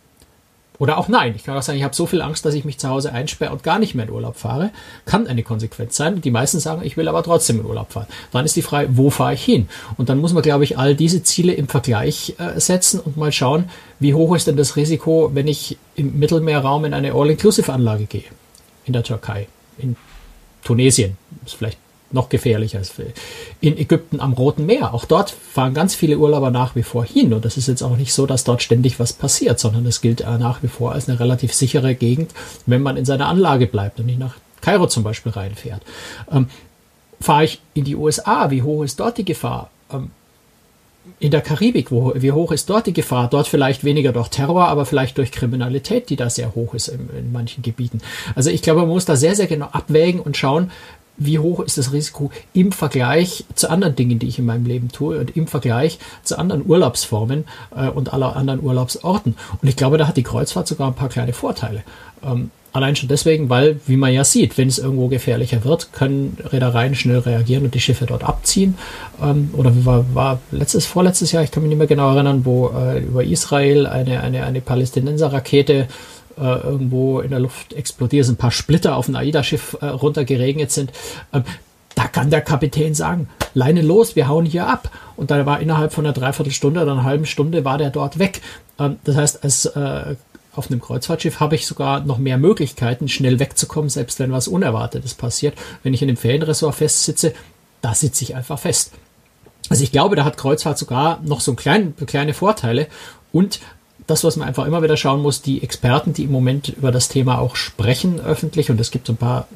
[0.79, 1.33] Oder auch nein.
[1.35, 3.51] Ich kann auch sagen, ich habe so viel Angst, dass ich mich zu Hause einsperre
[3.51, 4.71] und gar nicht mehr in Urlaub fahre.
[5.05, 6.21] Kann eine Konsequenz sein.
[6.21, 8.07] Die meisten sagen, ich will aber trotzdem in Urlaub fahren.
[8.31, 9.69] Dann ist die Frage, wo fahre ich hin?
[9.97, 13.31] Und dann muss man, glaube ich, all diese Ziele im Vergleich äh, setzen und mal
[13.31, 18.23] schauen, wie hoch ist denn das Risiko, wenn ich im Mittelmeerraum in eine All-Inclusive-Anlage gehe.
[18.85, 19.95] In der Türkei, in
[20.63, 21.17] Tunesien.
[21.45, 21.77] ist vielleicht
[22.13, 22.93] noch gefährlicher als
[23.61, 24.93] in Ägypten am Roten Meer.
[24.93, 27.33] Auch dort fahren ganz viele Urlauber nach wie vor hin.
[27.33, 30.21] Und das ist jetzt auch nicht so, dass dort ständig was passiert, sondern es gilt
[30.21, 32.31] nach wie vor als eine relativ sichere Gegend,
[32.65, 35.81] wenn man in seiner Anlage bleibt und nicht nach Kairo zum Beispiel reinfährt.
[36.31, 36.47] Ähm,
[37.19, 39.69] fahre ich in die USA, wie hoch ist dort die Gefahr?
[39.91, 40.11] Ähm,
[41.19, 43.29] in der Karibik, wo, wie hoch ist dort die Gefahr?
[43.29, 47.09] Dort vielleicht weniger durch Terror, aber vielleicht durch Kriminalität, die da sehr hoch ist in,
[47.17, 48.01] in manchen Gebieten.
[48.35, 50.71] Also ich glaube, man muss da sehr, sehr genau abwägen und schauen,
[51.17, 54.89] wie hoch ist das Risiko im Vergleich zu anderen Dingen, die ich in meinem Leben
[54.89, 57.45] tue und im Vergleich zu anderen Urlaubsformen
[57.75, 59.35] äh, und aller anderen Urlaubsorten.
[59.61, 61.83] Und ich glaube, da hat die Kreuzfahrt sogar ein paar kleine Vorteile.
[62.23, 66.37] Ähm, allein schon deswegen, weil, wie man ja sieht, wenn es irgendwo gefährlicher wird, können
[66.43, 68.75] Reedereien schnell reagieren und die Schiffe dort abziehen.
[69.21, 72.45] Ähm, oder wie war, war letztes, vorletztes Jahr, ich kann mich nicht mehr genau erinnern,
[72.45, 75.87] wo äh, über Israel eine, eine, eine Palästinenser-Rakete
[76.41, 80.91] irgendwo in der Luft explodiert, ein paar Splitter auf ein AIDA-Schiff äh, runtergeregnet sind.
[81.31, 81.43] Ähm,
[81.95, 84.89] da kann der Kapitän sagen, Leine los, wir hauen hier ab.
[85.15, 88.41] Und da war innerhalb von einer Dreiviertelstunde oder einer halben Stunde war der dort weg.
[88.79, 90.15] Ähm, das heißt, als äh,
[90.55, 95.15] auf einem Kreuzfahrtschiff habe ich sogar noch mehr Möglichkeiten, schnell wegzukommen, selbst wenn was Unerwartetes
[95.15, 95.55] passiert.
[95.81, 97.33] Wenn ich in einem Ferienressort festsitze,
[97.81, 98.91] da sitze ich einfach fest.
[99.69, 102.87] Also ich glaube, da hat Kreuzfahrt sogar noch so klein, kleine Vorteile.
[103.31, 103.61] Und
[104.07, 107.09] das, was man einfach immer wieder schauen muss, die Experten, die im Moment über das
[107.09, 109.47] Thema auch sprechen öffentlich, und es gibt ein paar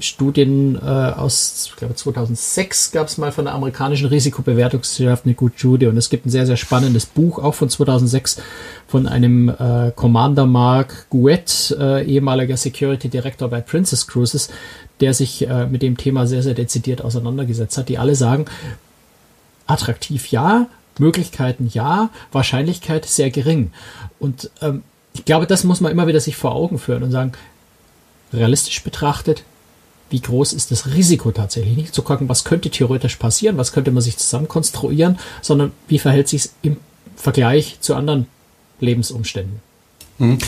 [0.00, 5.52] Studien äh, aus, ich glaube 2006 gab es mal von der amerikanischen Risikobewertungsgesellschaft eine Good
[5.56, 8.40] Judy und es gibt ein sehr, sehr spannendes Buch, auch von 2006,
[8.86, 14.48] von einem äh, Commander Mark Gouet, äh, ehemaliger Security Director bei Princess Cruises,
[15.00, 18.46] der sich äh, mit dem Thema sehr, sehr dezidiert auseinandergesetzt hat, die alle sagen,
[19.66, 20.66] attraktiv ja,
[20.98, 23.72] Möglichkeiten ja, Wahrscheinlichkeit sehr gering.
[24.18, 24.82] Und ähm,
[25.12, 27.32] ich glaube, das muss man immer wieder sich vor Augen führen und sagen,
[28.32, 29.44] realistisch betrachtet,
[30.10, 31.76] wie groß ist das Risiko tatsächlich?
[31.76, 35.98] Nicht zu gucken, was könnte theoretisch passieren, was könnte man sich zusammen konstruieren, sondern wie
[35.98, 36.78] verhält sich es im
[37.16, 38.26] Vergleich zu anderen
[38.80, 39.60] Lebensumständen.
[40.18, 40.38] Hm.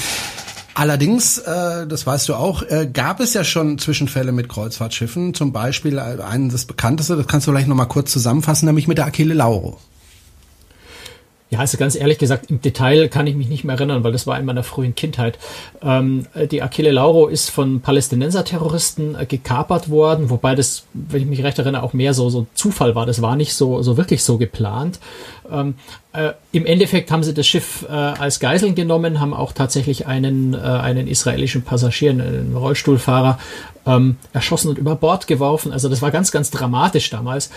[0.74, 5.34] Allerdings, äh, das weißt du auch, äh, gab es ja schon Zwischenfälle mit Kreuzfahrtschiffen.
[5.34, 8.88] Zum Beispiel äh, einen das bekannteste, das kannst du vielleicht noch mal kurz zusammenfassen, nämlich
[8.88, 9.78] mit der Achille Lauro.
[11.50, 14.24] Ja, also ganz ehrlich gesagt, im Detail kann ich mich nicht mehr erinnern, weil das
[14.28, 15.36] war in meiner frühen Kindheit.
[15.82, 21.42] Ähm, die Achille Lauro ist von Palästinenser-Terroristen äh, gekapert worden, wobei das, wenn ich mich
[21.42, 23.04] recht erinnere, auch mehr so, so Zufall war.
[23.04, 25.00] Das war nicht so, so wirklich so geplant.
[25.50, 25.74] Ähm,
[26.12, 30.54] äh, Im Endeffekt haben sie das Schiff äh, als Geiseln genommen, haben auch tatsächlich einen,
[30.54, 33.40] äh, einen israelischen Passagier, einen Rollstuhlfahrer,
[33.86, 35.72] ähm, erschossen und über Bord geworfen.
[35.72, 37.50] Also das war ganz, ganz dramatisch damals.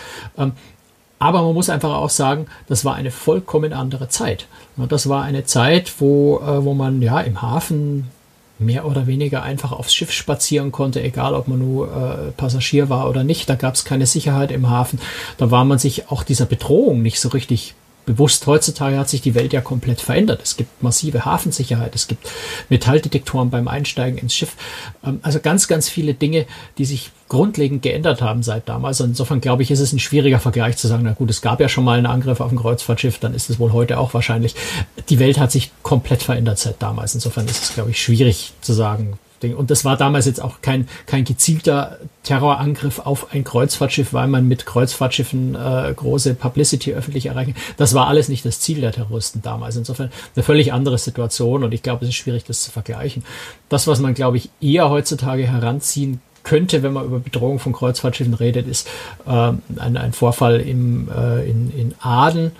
[1.18, 4.46] Aber man muss einfach auch sagen, das war eine vollkommen andere Zeit.
[4.76, 8.10] Das war eine Zeit, wo, äh, wo man ja im Hafen
[8.58, 13.08] mehr oder weniger einfach aufs Schiff spazieren konnte, egal ob man nur äh, Passagier war
[13.08, 13.48] oder nicht.
[13.48, 15.00] Da gab es keine Sicherheit im Hafen.
[15.38, 17.74] Da war man sich auch dieser Bedrohung nicht so richtig
[18.04, 18.46] bewusst.
[18.46, 20.40] Heutzutage hat sich die Welt ja komplett verändert.
[20.42, 22.28] Es gibt massive Hafensicherheit, es gibt
[22.68, 24.54] Metalldetektoren beim Einsteigen ins Schiff.
[25.04, 26.46] Ähm, also ganz, ganz viele Dinge,
[26.78, 29.00] die sich grundlegend geändert haben seit damals.
[29.00, 31.60] Und insofern glaube ich, ist es ein schwieriger Vergleich zu sagen, na gut, es gab
[31.60, 34.54] ja schon mal einen Angriff auf ein Kreuzfahrtschiff, dann ist es wohl heute auch wahrscheinlich.
[35.08, 37.14] Die Welt hat sich komplett verändert seit damals.
[37.14, 39.56] Insofern ist es, glaube ich, schwierig zu sagen, Ding.
[39.56, 44.48] Und das war damals jetzt auch kein, kein gezielter Terrorangriff auf ein Kreuzfahrtschiff, weil man
[44.48, 47.54] mit Kreuzfahrtschiffen äh, große Publicity öffentlich erreichen.
[47.76, 49.76] Das war alles nicht das Ziel der Terroristen damals.
[49.76, 53.24] Insofern eine völlig andere Situation und ich glaube, es ist schwierig, das zu vergleichen.
[53.68, 58.34] Das, was man, glaube ich, eher heutzutage heranziehen könnte, wenn man über Bedrohung von Kreuzfahrtschiffen
[58.34, 58.88] redet, ist
[59.26, 62.52] äh, ein, ein Vorfall im, äh, in, in Aden,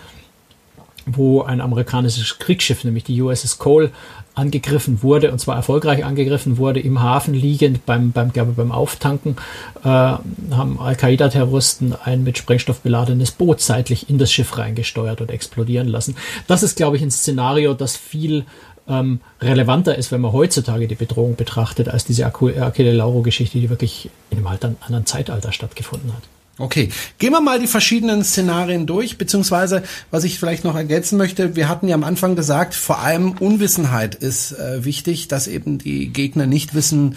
[1.07, 3.91] wo ein amerikanisches Kriegsschiff, nämlich die USS Cole,
[4.35, 9.37] angegriffen wurde, und zwar erfolgreich angegriffen wurde, im Hafen liegend beim, beim, glaube beim Auftanken,
[9.83, 15.89] äh, haben Al-Qaida-Terroristen ein mit Sprengstoff beladenes Boot seitlich in das Schiff reingesteuert und explodieren
[15.89, 16.17] lassen.
[16.47, 18.45] Das ist, glaube ich, ein Szenario, das viel
[18.89, 24.11] ähm, relevanter ist, wenn man heutzutage die Bedrohung betrachtet, als diese Achille Lauro-Geschichte, die wirklich
[24.31, 26.23] in einem anderen Zeitalter stattgefunden hat.
[26.57, 31.57] Okay, gehen wir mal die verschiedenen Szenarien durch, beziehungsweise was ich vielleicht noch ergänzen möchte,
[31.57, 36.13] wir hatten ja am Anfang gesagt, vor allem Unwissenheit ist äh, wichtig, dass eben die
[36.13, 37.17] Gegner nicht wissen,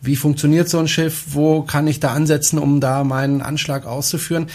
[0.00, 4.48] wie funktioniert so ein Schiff, wo kann ich da ansetzen, um da meinen Anschlag auszuführen.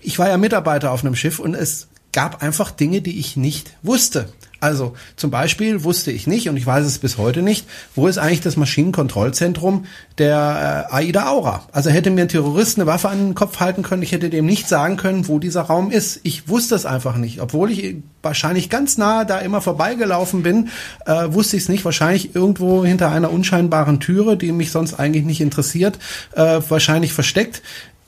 [0.00, 3.74] Ich war ja Mitarbeiter auf einem Schiff und es gab einfach Dinge, die ich nicht
[3.82, 4.28] wusste.
[4.62, 8.18] Also zum Beispiel wusste ich nicht und ich weiß es bis heute nicht, wo ist
[8.18, 9.86] eigentlich das Maschinenkontrollzentrum
[10.18, 11.66] der äh, AIDA Aura.
[11.72, 14.46] Also hätte mir ein Terrorist eine Waffe an den Kopf halten können, ich hätte dem
[14.46, 16.20] nicht sagen können, wo dieser Raum ist.
[16.22, 20.68] Ich wusste es einfach nicht, obwohl ich wahrscheinlich ganz nah da immer vorbeigelaufen bin,
[21.06, 21.84] äh, wusste ich es nicht.
[21.84, 25.98] Wahrscheinlich irgendwo hinter einer unscheinbaren Türe, die mich sonst eigentlich nicht interessiert,
[26.36, 27.62] äh, wahrscheinlich versteckt.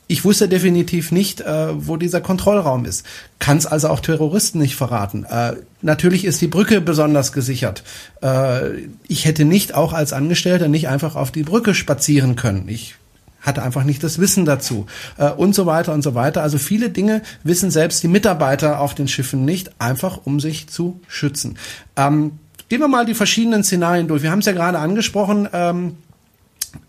[0.07, 3.05] Ich wusste definitiv nicht, äh, wo dieser Kontrollraum ist.
[3.39, 5.23] Kann es also auch Terroristen nicht verraten.
[5.23, 7.83] Äh, natürlich ist die Brücke besonders gesichert.
[8.21, 12.69] Äh, ich hätte nicht auch als Angestellter nicht einfach auf die Brücke spazieren können.
[12.69, 12.95] Ich
[13.41, 14.85] hatte einfach nicht das Wissen dazu
[15.17, 16.43] äh, und so weiter und so weiter.
[16.43, 20.99] Also viele Dinge wissen selbst die Mitarbeiter auf den Schiffen nicht, einfach um sich zu
[21.07, 21.57] schützen.
[21.95, 22.33] Ähm,
[22.69, 24.23] gehen wir mal die verschiedenen Szenarien durch.
[24.23, 25.47] Wir haben es ja gerade angesprochen.
[25.51, 25.97] Ähm,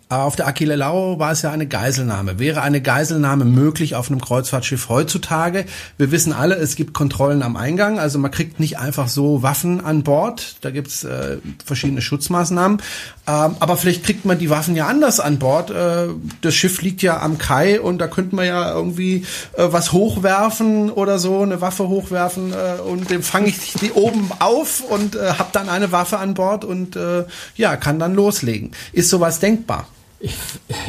[0.09, 2.39] auf der Achillelau war es ja eine Geiselnahme.
[2.39, 5.65] Wäre eine Geiselnahme möglich auf einem Kreuzfahrtschiff heutzutage?
[5.99, 9.85] Wir wissen alle, es gibt Kontrollen am Eingang, also man kriegt nicht einfach so Waffen
[9.85, 10.59] an Bord.
[10.61, 12.79] Da gibt's äh, verschiedene Schutzmaßnahmen.
[13.27, 15.73] Ähm, aber vielleicht kriegt man die Waffen ja anders an Bord.
[15.73, 16.07] Äh,
[16.41, 20.89] das Schiff liegt ja am Kai und da könnte man ja irgendwie äh, was hochwerfen
[20.89, 25.33] oder so, eine Waffe hochwerfen äh, und dem fange ich die oben auf und äh,
[25.33, 27.25] habe dann eine Waffe an Bord und äh,
[27.57, 28.71] ja, kann dann loslegen.
[28.93, 29.89] Ist sowas denkbar?
[30.19, 30.35] Ich,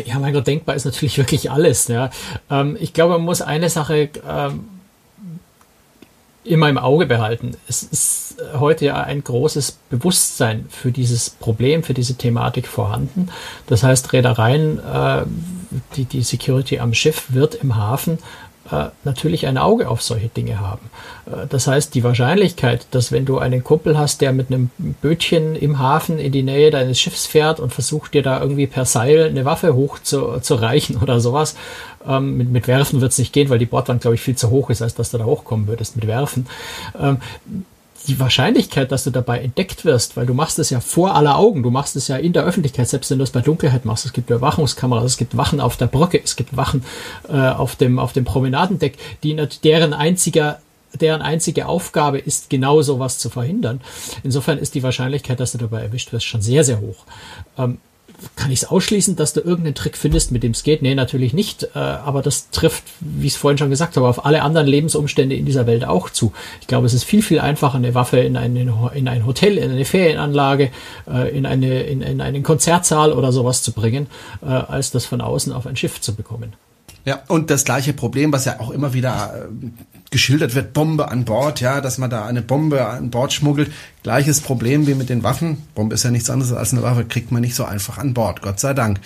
[0.06, 1.88] ja, mein Gott, denkbar ist natürlich wirklich alles.
[1.88, 2.10] Ja.
[2.50, 4.66] Ähm, ich glaube, man muss eine Sache ähm,
[6.44, 7.56] immer im Auge behalten.
[7.68, 13.30] Es ist heute ja ein großes Bewusstsein für dieses Problem, für diese Thematik vorhanden.
[13.68, 15.24] Das heißt, Reedereien, äh,
[15.96, 18.20] die, die Security am Schiff wird im Hafen
[19.04, 20.90] natürlich ein Auge auf solche Dinge haben.
[21.26, 25.56] Äh, das heißt, die Wahrscheinlichkeit, dass wenn du einen Kumpel hast, der mit einem Bötchen
[25.56, 29.28] im Hafen in die Nähe deines Schiffs fährt und versucht dir da irgendwie per Seil
[29.30, 31.56] eine Waffe hoch zu, zu reichen oder sowas,
[32.08, 34.50] ähm, mit, mit Werfen wird es nicht gehen, weil die Bordwand, glaube ich, viel zu
[34.50, 36.48] hoch ist, als dass du da hochkommen würdest mit Werfen.
[37.00, 37.18] Ähm,
[38.08, 41.64] die Wahrscheinlichkeit, dass du dabei entdeckt wirst, weil du machst es ja vor aller Augen,
[41.64, 44.06] du machst es ja in der Öffentlichkeit, selbst wenn du es bei Dunkelheit machst.
[44.06, 46.84] Es gibt Überwachungskameras, es gibt Wachen auf der Brücke, es gibt Wachen
[47.28, 50.60] äh, auf dem auf dem Promenadendeck, die deren einziger
[50.94, 53.82] deren einzige Aufgabe ist, genau sowas zu verhindern.
[54.24, 57.04] Insofern ist die Wahrscheinlichkeit, dass du dabei erwischt wirst, schon sehr, sehr hoch.
[57.58, 57.80] Ähm,
[58.36, 60.82] kann ich es ausschließen, dass du irgendeinen Trick findest, mit dem es geht?
[60.82, 61.64] Nee, natürlich nicht.
[61.76, 65.36] Äh, aber das trifft, wie ich es vorhin schon gesagt habe, auf alle anderen Lebensumstände
[65.36, 66.34] in dieser Welt auch zu.
[66.62, 69.72] Ich glaube, es ist viel, viel einfacher, eine Waffe in ein, in ein Hotel, in
[69.72, 70.72] eine Ferienanlage,
[71.08, 74.08] äh, in, eine, in, in einen Konzertsaal oder sowas zu bringen,
[74.42, 76.54] äh, als das von außen auf ein Schiff zu bekommen.
[77.06, 79.48] Ja, und das gleiche Problem, was ja auch immer wieder
[80.12, 83.72] geschildert wird, Bombe an Bord, ja, dass man da eine Bombe an Bord schmuggelt.
[84.08, 85.64] Gleiches Problem wie mit den Waffen.
[85.76, 88.42] Bombe ist ja nichts anderes als eine Waffe, kriegt man nicht so einfach an Bord,
[88.42, 89.02] Gott sei Dank.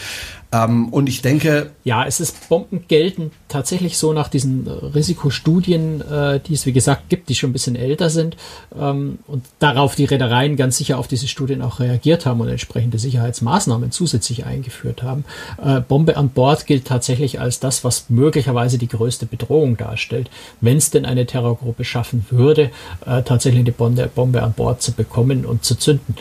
[0.54, 1.72] Ähm, und ich denke.
[1.84, 6.74] Ja, es ist Bomben gelten tatsächlich so nach diesen äh, Risikostudien, äh, die es wie
[6.74, 8.36] gesagt gibt, die schon ein bisschen älter sind
[8.78, 13.00] ähm, und darauf die Reedereien ganz sicher auf diese Studien auch reagiert haben und entsprechende
[13.00, 15.24] Sicherheitsmaßnahmen zusätzlich eingeführt haben.
[15.64, 20.30] Äh, Bombe an Bord gilt tatsächlich als das, was möglicherweise die größte Bedrohung darstellt.
[20.60, 22.72] Wenn es denn eine Terrorgruppe schaffen würde,
[23.06, 26.16] äh, tatsächlich eine Bombe, Bombe an Bord zu bekommen und zu zünden.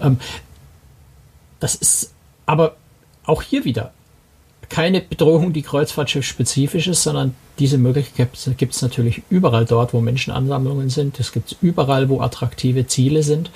[0.00, 0.18] Ähm,
[1.60, 2.12] das ist
[2.46, 2.76] aber
[3.24, 3.92] auch hier wieder
[4.68, 10.00] keine Bedrohung, die Kreuzfahrtschiff spezifisch ist, sondern diese Möglichkeit gibt es natürlich überall dort, wo
[10.00, 11.20] Menschenansammlungen sind.
[11.20, 13.50] Es gibt es überall, wo attraktive Ziele sind.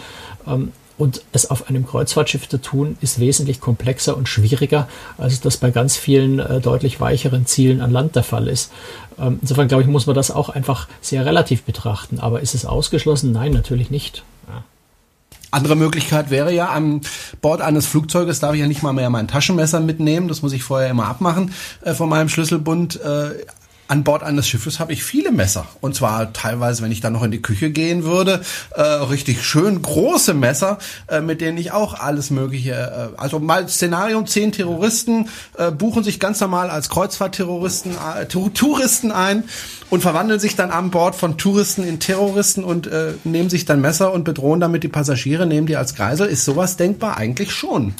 [0.47, 5.57] Ähm, und es auf einem Kreuzfahrtschiff zu tun, ist wesentlich komplexer und schwieriger, als das
[5.57, 8.71] bei ganz vielen äh, deutlich weicheren Zielen an Land der Fall ist.
[9.19, 12.21] Ähm, insofern glaube ich, muss man das auch einfach sehr relativ betrachten.
[12.21, 13.33] Aber ist es ausgeschlossen?
[13.33, 14.23] Nein, natürlich nicht.
[15.51, 17.01] Andere Möglichkeit wäre ja, an
[17.41, 20.29] Bord eines Flugzeuges darf ich ja nicht mal mehr mein Taschenmesser mitnehmen.
[20.29, 23.01] Das muss ich vorher immer abmachen äh, von meinem Schlüsselbund.
[23.01, 23.31] Äh,
[23.91, 25.67] an Bord eines Schiffes habe ich viele Messer.
[25.81, 28.41] Und zwar teilweise, wenn ich dann noch in die Küche gehen würde,
[28.77, 33.69] äh, richtig schön große Messer, äh, mit denen ich auch alles Mögliche, äh, also mal
[33.69, 39.43] Szenario, zehn Terroristen äh, buchen sich ganz normal als Kreuzfahrtterroristen, äh, Touristen ein
[39.91, 43.81] und verwandeln sich dann an Bord von Touristen in Terroristen und äh, nehmen sich dann
[43.81, 46.29] Messer und bedrohen damit die Passagiere, nehmen die als Geisel.
[46.29, 47.17] Ist sowas denkbar?
[47.17, 47.95] Eigentlich schon.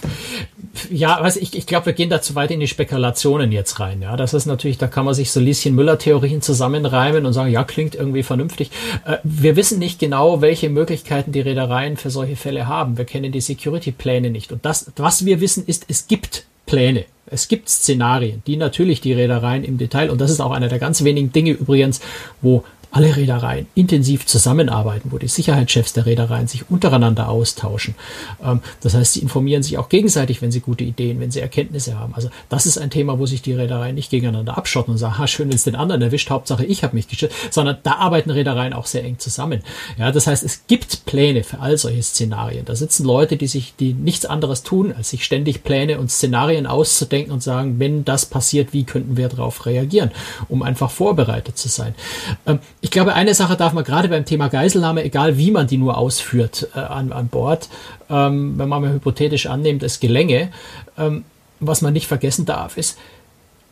[0.89, 4.03] Ja, was ich, ich glaube, wir gehen da zu weit in die Spekulationen jetzt rein.
[4.03, 7.65] Ja, das ist natürlich, da kann man sich so Lieschen Müller-Theorien zusammenreimen und sagen, ja,
[7.65, 8.71] klingt irgendwie vernünftig.
[9.07, 12.99] Äh, wir wissen nicht genau, welche Möglichkeiten die Reedereien für solche Fälle haben.
[12.99, 14.53] Wir kennen die Security-Pläne nicht.
[14.53, 17.07] Und das, was wir wissen, ist, es gibt Pläne.
[17.27, 20.81] Es gibt Szenarien, die natürlich die Reedereien im Detail, und das ist auch einer der
[20.81, 22.01] ganz wenigen Dinge übrigens,
[22.43, 27.95] wo alle Reedereien intensiv zusammenarbeiten, wo die Sicherheitschefs der Reedereien sich untereinander austauschen.
[28.43, 31.99] Ähm, das heißt, sie informieren sich auch gegenseitig, wenn sie gute Ideen, wenn sie Erkenntnisse
[31.99, 32.15] haben.
[32.15, 35.27] Also das ist ein Thema, wo sich die Reedereien nicht gegeneinander abschotten und sagen, ha,
[35.27, 38.73] schön, wenn es den anderen erwischt, Hauptsache ich habe mich geschützt, sondern da arbeiten Reedereien
[38.73, 39.63] auch sehr eng zusammen.
[39.99, 42.65] Ja, das heißt, es gibt Pläne für all solche Szenarien.
[42.65, 46.67] Da sitzen Leute, die sich, die nichts anderes tun, als sich ständig Pläne und Szenarien
[46.67, 50.11] auszudenken und sagen, wenn das passiert, wie könnten wir darauf reagieren,
[50.49, 51.95] um einfach vorbereitet zu sein.
[52.83, 55.99] Ich glaube, eine Sache darf man gerade beim Thema Geiselnahme, egal wie man die nur
[55.99, 57.69] ausführt äh, an, an Bord,
[58.09, 60.51] ähm, wenn man mal hypothetisch annimmt, es gelänge,
[60.97, 61.25] ähm,
[61.61, 62.97] was man nicht vergessen darf, ist,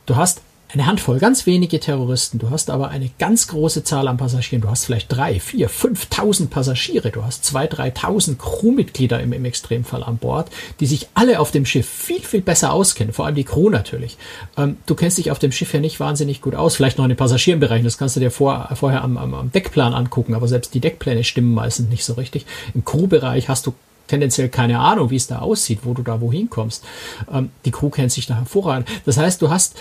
[0.04, 2.38] du hast eine Handvoll, ganz wenige Terroristen.
[2.38, 4.60] Du hast aber eine ganz große Zahl an Passagieren.
[4.60, 7.10] Du hast vielleicht drei, vier, fünftausend Passagiere.
[7.10, 10.50] Du hast zwei, dreitausend Crewmitglieder im, im Extremfall an Bord,
[10.80, 13.14] die sich alle auf dem Schiff viel, viel besser auskennen.
[13.14, 14.18] Vor allem die Crew natürlich.
[14.58, 16.76] Ähm, du kennst dich auf dem Schiff ja nicht wahnsinnig gut aus.
[16.76, 17.84] Vielleicht noch in den Passagierenbereichen.
[17.84, 20.34] Das kannst du dir vor, vorher am, am, am Deckplan angucken.
[20.34, 22.44] Aber selbst die Deckpläne stimmen meistens nicht so richtig.
[22.74, 23.72] Im Crewbereich hast du
[24.06, 26.84] tendenziell keine Ahnung, wie es da aussieht, wo du da wohin kommst.
[27.32, 28.86] Ähm, die Crew kennt sich da hervorragend.
[29.06, 29.76] Das heißt, du hast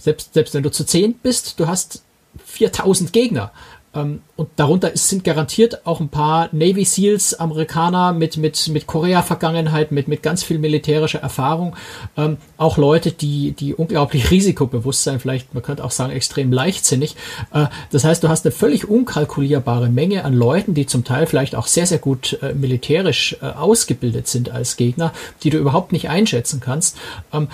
[0.00, 2.02] selbst, selbst wenn du zu zehn bist, du hast
[2.44, 3.52] 4000 Gegner.
[3.92, 9.90] Ähm, und darunter sind garantiert auch ein paar Navy Seals, Amerikaner mit, mit, mit Korea-Vergangenheit,
[9.90, 11.74] mit, mit ganz viel militärischer Erfahrung.
[12.16, 17.16] Ähm, auch Leute, die, die unglaublich risikobewusst sein, vielleicht, man könnte auch sagen, extrem leichtsinnig.
[17.52, 21.56] Äh, das heißt, du hast eine völlig unkalkulierbare Menge an Leuten, die zum Teil vielleicht
[21.56, 26.08] auch sehr, sehr gut äh, militärisch äh, ausgebildet sind als Gegner, die du überhaupt nicht
[26.08, 26.96] einschätzen kannst.
[27.32, 27.48] Ähm,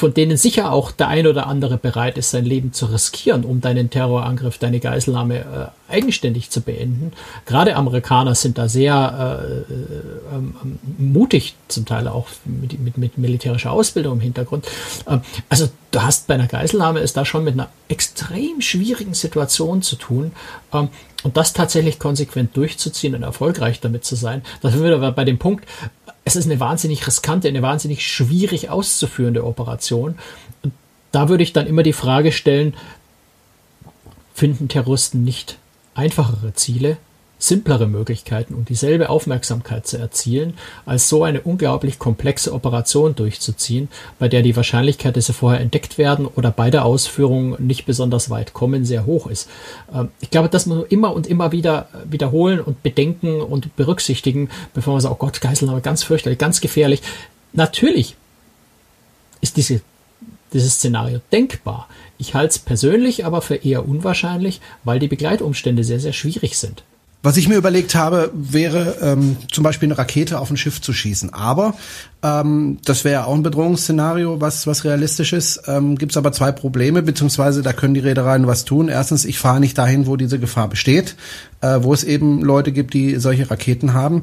[0.00, 3.60] von denen sicher auch der ein oder andere bereit ist, sein Leben zu riskieren, um
[3.60, 7.12] deinen Terrorangriff, deine Geiselnahme äh, eigenständig zu beenden.
[7.44, 10.54] Gerade Amerikaner sind da sehr äh, äh, ähm,
[10.96, 14.66] mutig, zum Teil auch mit, mit, mit, militärischer Ausbildung im Hintergrund.
[15.06, 19.82] Ähm, also du hast bei einer Geiselnahme ist da schon mit einer extrem schwierigen Situation
[19.82, 20.32] zu tun.
[20.72, 20.88] Ähm,
[21.22, 25.38] und das tatsächlich konsequent durchzuziehen und erfolgreich damit zu sein, das sind wir bei dem
[25.38, 25.66] Punkt,
[26.30, 30.16] es ist eine wahnsinnig riskante, eine wahnsinnig schwierig auszuführende Operation.
[30.62, 30.72] Und
[31.10, 32.74] da würde ich dann immer die Frage stellen,
[34.32, 35.58] finden Terroristen nicht
[35.94, 36.98] einfachere Ziele,
[37.40, 44.28] simplere Möglichkeiten, um dieselbe Aufmerksamkeit zu erzielen, als so eine unglaublich komplexe Operation durchzuziehen, bei
[44.28, 48.52] der die Wahrscheinlichkeit, dass sie vorher entdeckt werden oder bei der Ausführung nicht besonders weit
[48.52, 49.48] kommen, sehr hoch ist.
[49.92, 54.50] Ähm, ich glaube, das muss man immer und immer wieder wiederholen und bedenken und berücksichtigen,
[54.74, 57.00] bevor man sagt, oh Gott, Geiselnahme, ganz fürchterlich, ganz gefährlich.
[57.54, 58.16] Natürlich
[59.40, 59.80] ist diese,
[60.52, 61.88] dieses Szenario denkbar.
[62.18, 66.84] Ich halte es persönlich aber für eher unwahrscheinlich, weil die Begleitumstände sehr, sehr schwierig sind.
[67.22, 70.94] Was ich mir überlegt habe, wäre ähm, zum Beispiel eine Rakete auf ein Schiff zu
[70.94, 71.34] schießen.
[71.34, 71.74] Aber
[72.22, 75.62] ähm, das wäre auch ein Bedrohungsszenario, was, was realistisch ist.
[75.66, 78.88] Ähm, Gibt es aber zwei Probleme, beziehungsweise da können die Reedereien was tun.
[78.88, 81.14] Erstens, ich fahre nicht dahin, wo diese Gefahr besteht,
[81.60, 84.22] äh, wo es eben Leute gibt, die solche Raketen haben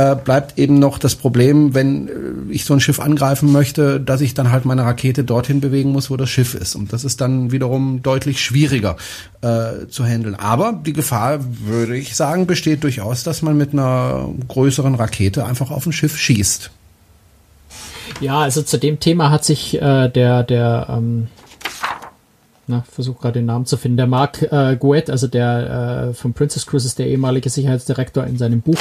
[0.00, 4.20] äh, bleibt eben noch das Problem, wenn äh, ich so ein Schiff angreifen möchte, dass
[4.20, 6.74] ich dann halt meine Rakete dorthin bewegen muss, wo das Schiff ist.
[6.74, 8.96] Und das ist dann wiederum deutlich schwieriger
[9.42, 10.34] äh, zu handeln.
[10.34, 15.70] Aber die Gefahr, würde ich sagen, besteht durchaus, dass man mit einer größeren Rakete einfach
[15.70, 16.70] auf ein Schiff schießt.
[18.20, 21.28] Ja, also zu dem Thema hat sich äh, der, der ähm,
[22.70, 23.96] na, versuche gerade den Namen zu finden.
[23.96, 28.62] Der Mark äh, Gouet, also der äh, von Princess Cruises, der ehemalige Sicherheitsdirektor in seinem
[28.62, 28.78] Buch,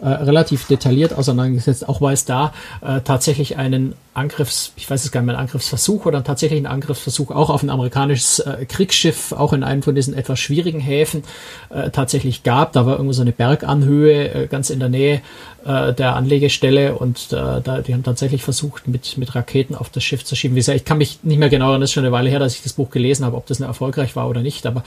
[0.00, 5.12] äh, relativ detailliert auseinandergesetzt, auch weil es da äh, tatsächlich einen Angriffs, ich weiß es
[5.12, 9.52] gar nicht mehr, einen Angriffsversuch oder einen Angriffsversuch auch auf ein amerikanisches äh, Kriegsschiff, auch
[9.52, 11.22] in einem von diesen etwas schwierigen Häfen
[11.70, 12.72] äh, tatsächlich gab.
[12.72, 15.22] Da war irgendwo so eine Berganhöhe äh, ganz in der Nähe
[15.64, 20.02] äh, der Anlegestelle und äh, da, die haben tatsächlich versucht, mit, mit Raketen auf das
[20.02, 20.54] Schiff zu schieben.
[20.56, 22.38] Wie gesagt, ich kann mich nicht mehr genau erinnern, das ist schon eine Weile her,
[22.38, 24.84] dass ich das Buch gelesen habe, ob das eine erfolgreich war oder nicht, aber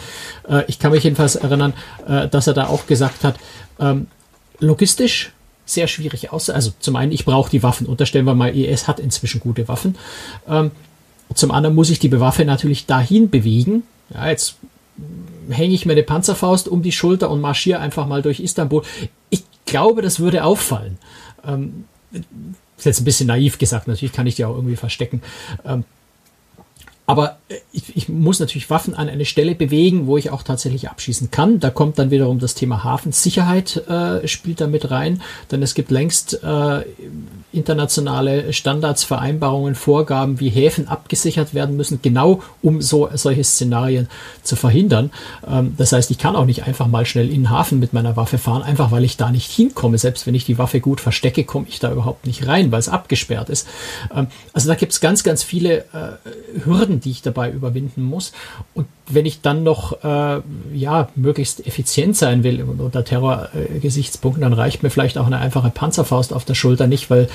[0.47, 1.73] äh, ich kann mich jedenfalls erinnern,
[2.07, 3.35] äh, dass er da auch gesagt hat,
[3.79, 4.07] ähm,
[4.59, 5.31] logistisch
[5.65, 6.49] sehr schwierig aus.
[6.49, 7.87] Also zum einen, ich brauche die Waffen.
[7.87, 9.95] Unterstellen wir mal, IS hat inzwischen gute Waffen.
[10.47, 10.71] Ähm,
[11.33, 13.83] zum anderen muss ich die Waffe natürlich dahin bewegen.
[14.13, 14.55] Ja, jetzt
[15.49, 18.83] hänge ich mir eine Panzerfaust um die Schulter und marschiere einfach mal durch Istanbul.
[19.29, 20.97] Ich glaube, das würde auffallen.
[21.45, 21.85] Ähm,
[22.77, 25.21] ist jetzt ein bisschen naiv gesagt, natürlich kann ich die auch irgendwie verstecken.
[25.65, 25.85] Ähm,
[27.11, 30.89] aber äh, ich, ich, muss natürlich Waffen an eine Stelle bewegen, wo ich auch tatsächlich
[30.89, 31.59] abschießen kann.
[31.59, 35.21] Da kommt dann wiederum das Thema Hafensicherheit äh, spielt da mit rein,
[35.51, 36.85] denn es gibt längst äh,
[37.51, 44.07] internationale Standards, Vereinbarungen, Vorgaben, wie Häfen abgesichert werden müssen, genau um so solche Szenarien
[44.41, 45.11] zu verhindern.
[45.45, 48.15] Ähm, das heißt, ich kann auch nicht einfach mal schnell in den Hafen mit meiner
[48.15, 49.97] Waffe fahren, einfach weil ich da nicht hinkomme.
[49.97, 52.87] Selbst wenn ich die Waffe gut verstecke, komme ich da überhaupt nicht rein, weil es
[52.87, 53.67] abgesperrt ist.
[54.15, 58.31] Ähm, also da gibt es ganz, ganz viele äh, Hürden, die ich dabei überwinden muss.
[58.73, 60.41] Und wenn ich dann noch äh,
[60.73, 66.33] ja möglichst effizient sein will unter Terrorgesichtspunkten, dann reicht mir vielleicht auch eine einfache Panzerfaust
[66.33, 67.27] auf der Schulter nicht, weil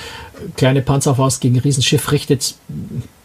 [0.56, 2.54] kleine Panzerfaust gegen Riesenschiff richtet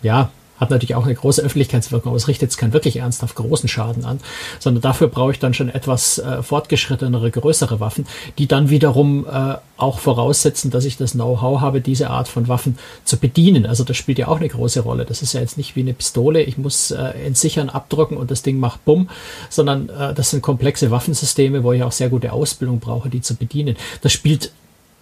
[0.01, 3.67] ja hat natürlich auch eine große Öffentlichkeitswirkung, aber es richtet jetzt keinen wirklich ernsthaft großen
[3.67, 4.19] Schaden an,
[4.59, 8.05] sondern dafür brauche ich dann schon etwas äh, fortgeschrittenere, größere Waffen,
[8.37, 12.77] die dann wiederum äh, auch voraussetzen, dass ich das Know-how habe, diese Art von Waffen
[13.03, 13.65] zu bedienen.
[13.65, 15.03] Also das spielt ja auch eine große Rolle.
[15.05, 18.43] Das ist ja jetzt nicht wie eine Pistole, ich muss äh, entsichern, abdrücken und das
[18.43, 19.09] Ding macht Bumm,
[19.49, 23.35] sondern äh, das sind komplexe Waffensysteme, wo ich auch sehr gute Ausbildung brauche, die zu
[23.35, 23.75] bedienen.
[24.01, 24.51] Das spielt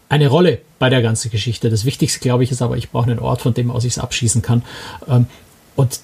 [0.08, 1.70] eine Rolle bei der ganzen Geschichte.
[1.70, 4.00] Das Wichtigste, glaube ich, ist aber, ich brauche einen Ort, von dem aus ich es
[4.00, 4.64] abschießen kann.
[5.08, 5.28] Ähm,
[5.80, 6.02] und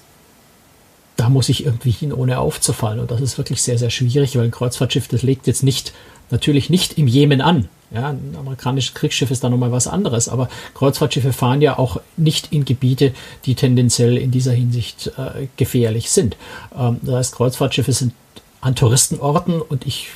[1.16, 2.98] da muss ich irgendwie hin, ohne aufzufallen.
[2.98, 5.92] Und das ist wirklich sehr, sehr schwierig, weil ein Kreuzfahrtschiff, das legt jetzt nicht,
[6.30, 7.68] natürlich nicht im Jemen an.
[7.90, 12.52] Ja, ein amerikanisches Kriegsschiff ist da nochmal was anderes, aber Kreuzfahrtschiffe fahren ja auch nicht
[12.52, 13.12] in Gebiete,
[13.44, 16.36] die tendenziell in dieser Hinsicht äh, gefährlich sind.
[16.76, 18.14] Ähm, das heißt, Kreuzfahrtschiffe sind
[18.62, 20.08] an Touristenorten und ich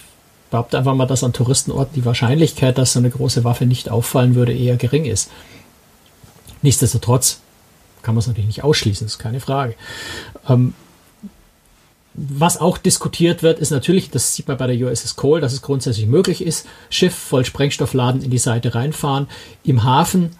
[0.50, 4.34] behaupte einfach mal, dass an Touristenorten die Wahrscheinlichkeit, dass so eine große Waffe nicht auffallen
[4.34, 5.30] würde, eher gering ist.
[6.62, 7.40] Nichtsdestotrotz
[8.02, 9.74] kann man es natürlich nicht ausschließen, ist keine Frage.
[10.48, 10.74] Ähm,
[12.14, 15.62] was auch diskutiert wird, ist natürlich, das sieht man bei der USS Cole, dass es
[15.62, 19.28] grundsätzlich möglich ist, Schiff voll Sprengstoffladen in die Seite reinfahren,
[19.64, 20.30] im Hafen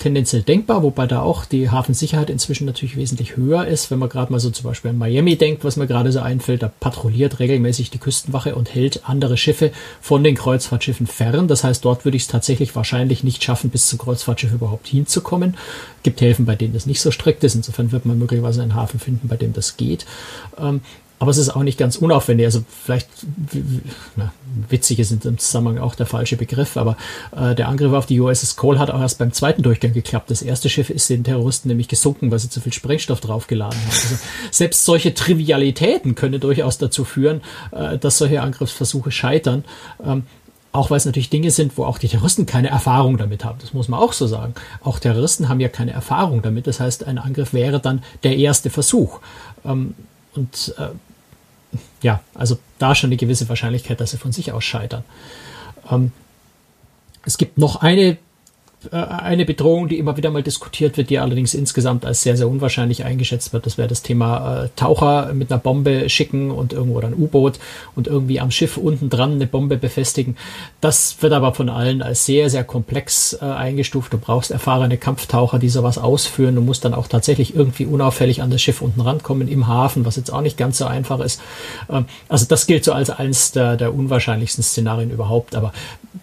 [0.00, 3.90] tendenziell denkbar, wobei da auch die Hafensicherheit inzwischen natürlich wesentlich höher ist.
[3.90, 6.62] Wenn man gerade mal so zum Beispiel an Miami denkt, was mir gerade so einfällt,
[6.62, 9.70] da patrouilliert regelmäßig die Küstenwache und hält andere Schiffe
[10.00, 11.48] von den Kreuzfahrtschiffen fern.
[11.48, 15.56] Das heißt, dort würde ich es tatsächlich wahrscheinlich nicht schaffen, bis zum Kreuzfahrtschiff überhaupt hinzukommen.
[16.02, 17.54] Gibt Häfen, bei denen das nicht so strikt ist.
[17.54, 20.06] Insofern wird man möglicherweise einen Hafen finden, bei dem das geht.
[20.58, 20.80] Ähm,
[21.20, 22.46] aber es ist auch nicht ganz unaufwendig.
[22.46, 23.06] Also vielleicht
[24.16, 24.32] na,
[24.70, 26.96] witzig ist in dem Zusammenhang auch der falsche Begriff, aber
[27.36, 30.30] äh, der Angriff auf die USS Cole hat auch erst beim zweiten Durchgang geklappt.
[30.30, 33.90] Das erste Schiff ist den Terroristen nämlich gesunken, weil sie zu viel Sprengstoff draufgeladen haben.
[33.90, 34.16] Also
[34.50, 37.42] selbst solche Trivialitäten können durchaus dazu führen,
[37.72, 39.64] äh, dass solche Angriffsversuche scheitern.
[40.02, 40.24] Ähm,
[40.72, 43.58] auch weil es natürlich Dinge sind, wo auch die Terroristen keine Erfahrung damit haben.
[43.60, 44.54] Das muss man auch so sagen.
[44.82, 46.66] Auch Terroristen haben ja keine Erfahrung damit.
[46.66, 49.20] Das heißt, ein Angriff wäre dann der erste Versuch.
[49.66, 49.94] Ähm,
[50.34, 50.88] und äh,
[52.02, 55.04] ja, also da schon eine gewisse Wahrscheinlichkeit, dass sie von sich aus scheitern.
[55.90, 56.12] Ähm,
[57.24, 58.16] es gibt noch eine
[58.90, 63.04] eine Bedrohung, die immer wieder mal diskutiert wird, die allerdings insgesamt als sehr, sehr unwahrscheinlich
[63.04, 63.66] eingeschätzt wird.
[63.66, 67.58] Das wäre das Thema äh, Taucher mit einer Bombe schicken und irgendwo ein U-Boot
[67.94, 70.36] und irgendwie am Schiff unten dran eine Bombe befestigen.
[70.80, 74.14] Das wird aber von allen als sehr, sehr komplex äh, eingestuft.
[74.14, 76.54] Du brauchst erfahrene Kampftaucher, die sowas ausführen.
[76.54, 80.16] Du musst dann auch tatsächlich irgendwie unauffällig an das Schiff unten rankommen im Hafen, was
[80.16, 81.42] jetzt auch nicht ganz so einfach ist.
[81.90, 85.54] Ähm, also das gilt so als eines der, der unwahrscheinlichsten Szenarien überhaupt.
[85.54, 85.74] Aber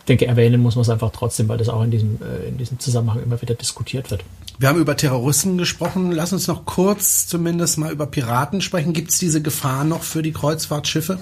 [0.08, 2.80] denke, erwähnen muss man es einfach trotzdem, weil das auch in diesem, äh, in diesem
[2.80, 4.24] Zusammenhang immer wieder diskutiert wird.
[4.60, 6.12] Wir haben über Terroristen gesprochen.
[6.12, 8.94] Lass uns noch kurz zumindest mal über Piraten sprechen.
[8.94, 11.20] Gibt es diese Gefahr noch für die Kreuzfahrtschiffe?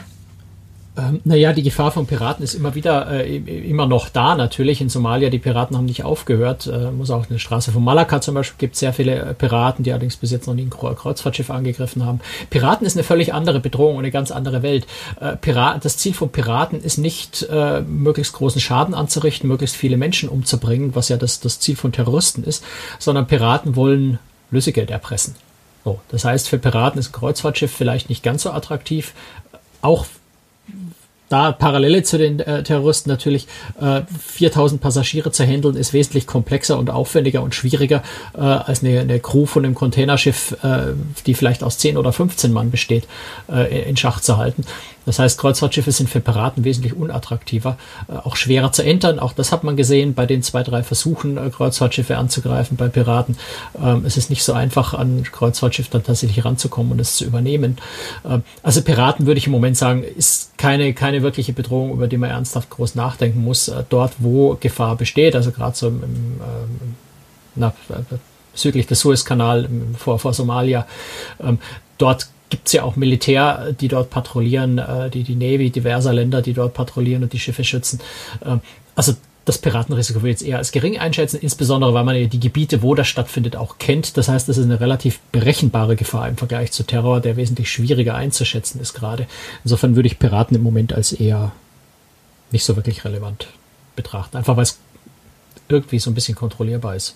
[0.97, 4.79] Ähm, naja, die Gefahr von Piraten ist immer wieder, äh, immer noch da natürlich.
[4.79, 6.67] In Somalia, die Piraten haben nicht aufgehört.
[6.67, 9.91] Äh, muss auch eine Straße von Malakka zum Beispiel gibt sehr viele äh, Piraten, die
[9.91, 12.21] allerdings bis jetzt noch nie ein Kreuzfahrtschiff angegriffen haben.
[12.49, 14.87] Piraten ist eine völlig andere Bedrohung und eine ganz andere Welt.
[15.19, 19.97] Äh, Piraten, das Ziel von Piraten ist nicht, äh, möglichst großen Schaden anzurichten, möglichst viele
[19.97, 22.63] Menschen umzubringen, was ja das, das Ziel von Terroristen ist,
[22.99, 24.19] sondern Piraten wollen
[24.49, 25.35] Lösegeld erpressen.
[25.83, 29.13] So, das heißt, für Piraten ist ein Kreuzfahrtschiff vielleicht nicht ganz so attraktiv.
[29.81, 30.05] Auch
[31.29, 33.47] da Parallele zu den äh, Terroristen natürlich,
[33.79, 38.03] äh, 4000 Passagiere zu handeln ist wesentlich komplexer und aufwendiger und schwieriger
[38.35, 40.93] äh, als eine, eine Crew von einem Containerschiff, äh,
[41.25, 43.07] die vielleicht aus 10 oder 15 Mann besteht,
[43.51, 44.65] äh, in Schach zu halten.
[45.05, 47.77] Das heißt, Kreuzfahrtschiffe sind für Piraten wesentlich unattraktiver,
[48.07, 49.19] äh, auch schwerer zu entern.
[49.19, 53.37] Auch das hat man gesehen bei den zwei, drei Versuchen, äh, Kreuzfahrtschiffe anzugreifen bei Piraten.
[53.81, 57.77] Ähm, es ist nicht so einfach, an Kreuzfahrtschiff dann tatsächlich ranzukommen und es zu übernehmen.
[58.25, 62.17] Ähm, also Piraten würde ich im Moment sagen, ist keine, keine wirkliche Bedrohung, über die
[62.17, 63.67] man ernsthaft groß nachdenken muss.
[63.67, 66.41] Äh, dort, wo Gefahr besteht, also gerade so im, im
[67.55, 67.73] na,
[68.53, 70.85] südlich des Suezkanal vor, vor Somalia,
[71.41, 71.59] ähm,
[71.97, 76.41] dort gibt es ja auch Militär, die dort patrouillieren, äh, die, die Navy diverser Länder,
[76.41, 77.99] die dort patrouillieren und die Schiffe schützen.
[78.45, 78.61] Ähm,
[78.95, 79.13] also
[79.45, 82.81] das Piratenrisiko würde ich jetzt eher als gering einschätzen, insbesondere weil man ja die Gebiete,
[82.81, 84.17] wo das stattfindet, auch kennt.
[84.17, 88.15] Das heißt, das ist eine relativ berechenbare Gefahr im Vergleich zu Terror, der wesentlich schwieriger
[88.15, 89.27] einzuschätzen ist gerade.
[89.63, 91.51] Insofern würde ich Piraten im Moment als eher
[92.51, 93.47] nicht so wirklich relevant
[93.95, 94.37] betrachten.
[94.37, 94.79] Einfach weil es
[95.67, 97.15] irgendwie so ein bisschen kontrollierbar ist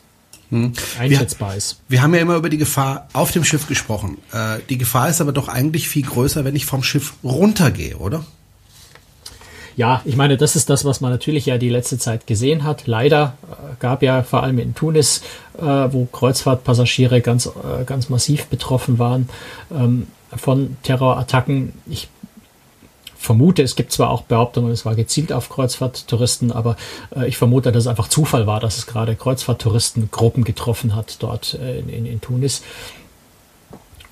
[0.49, 0.73] hm.
[0.99, 1.79] einschätzbar ist.
[1.87, 4.17] Wir haben ja immer über die Gefahr auf dem Schiff gesprochen.
[4.31, 8.25] Äh, die Gefahr ist aber doch eigentlich viel größer, wenn ich vom Schiff runtergehe, oder?
[9.79, 12.85] Ja, ich meine, das ist das, was man natürlich ja die letzte Zeit gesehen hat.
[12.85, 15.21] Leider äh, gab ja vor allem in Tunis,
[15.57, 19.29] äh, wo Kreuzfahrtpassagiere ganz, äh, ganz massiv betroffen waren
[19.71, 21.71] ähm, von Terrorattacken.
[21.89, 22.09] Ich
[23.19, 26.77] vermute, es gibt zwar auch Behauptungen, es war gezielt auf Kreuzfahrttouristen, aber
[27.15, 31.55] äh, ich vermute, dass es einfach Zufall war, dass es gerade Kreuzfahrttouristengruppen getroffen hat dort
[31.55, 32.63] äh, in, in, in, Tunis.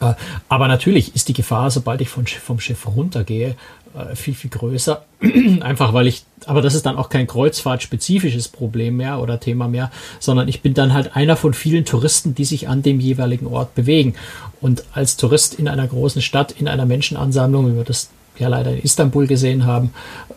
[0.01, 0.13] Äh,
[0.49, 3.55] aber natürlich ist die Gefahr, sobald ich von, vom Schiff runtergehe,
[3.95, 5.05] äh, viel, viel größer.
[5.61, 9.89] einfach weil ich, aber das ist dann auch kein kreuzfahrtspezifisches Problem mehr oder Thema mehr,
[10.19, 13.73] sondern ich bin dann halt einer von vielen Touristen, die sich an dem jeweiligen Ort
[13.73, 14.15] bewegen.
[14.59, 18.71] Und als Tourist in einer großen Stadt, in einer Menschenansammlung, wie wir das ja leider
[18.71, 19.93] in Istanbul gesehen haben,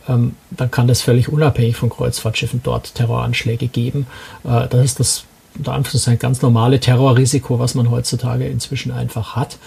[0.08, 4.06] ähm, dann kann das völlig unabhängig von Kreuzfahrtschiffen dort Terroranschläge geben.
[4.44, 5.24] Äh, das ist das
[5.56, 9.58] unter Anführungszeichen ganz normale Terrorrisiko, was man heutzutage inzwischen einfach hat.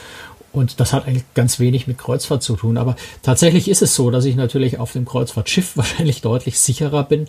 [0.53, 2.77] Und das hat eigentlich ganz wenig mit Kreuzfahrt zu tun.
[2.77, 7.27] Aber tatsächlich ist es so, dass ich natürlich auf dem Kreuzfahrtschiff wahrscheinlich deutlich sicherer bin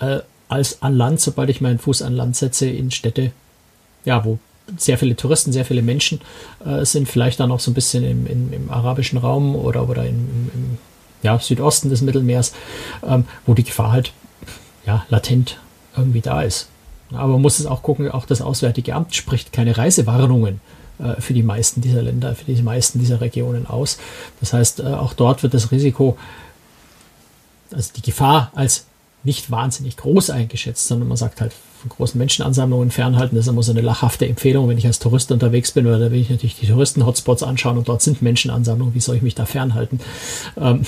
[0.00, 0.18] äh,
[0.48, 3.32] als an Land, sobald ich meinen Fuß an Land setze in Städte,
[4.04, 4.38] ja, wo
[4.76, 6.20] sehr viele Touristen, sehr viele Menschen
[6.64, 10.04] äh, sind, vielleicht dann auch so ein bisschen im, im, im arabischen Raum oder, oder
[10.04, 10.78] im, im
[11.22, 12.52] ja, Südosten des Mittelmeers,
[13.06, 14.12] ähm, wo die Gefahr halt
[14.86, 15.58] ja, latent
[15.96, 16.68] irgendwie da ist.
[17.12, 20.60] Aber man muss es auch gucken, auch das Auswärtige Amt spricht keine Reisewarnungen
[20.98, 23.98] äh, für die meisten dieser Länder, für die meisten dieser Regionen aus.
[24.40, 26.16] Das heißt, äh, auch dort wird das Risiko,
[27.72, 28.86] also die Gefahr als
[29.22, 33.36] nicht wahnsinnig groß eingeschätzt, sondern man sagt halt, von großen Menschenansammlungen fernhalten.
[33.36, 36.10] Das ist immer so eine lachhafte Empfehlung, wenn ich als Tourist unterwegs bin, oder da
[36.10, 38.94] will ich natürlich die Touristen-Hotspots anschauen und dort sind Menschenansammlungen.
[38.94, 40.00] Wie soll ich mich da fernhalten?
[40.60, 40.82] Ähm,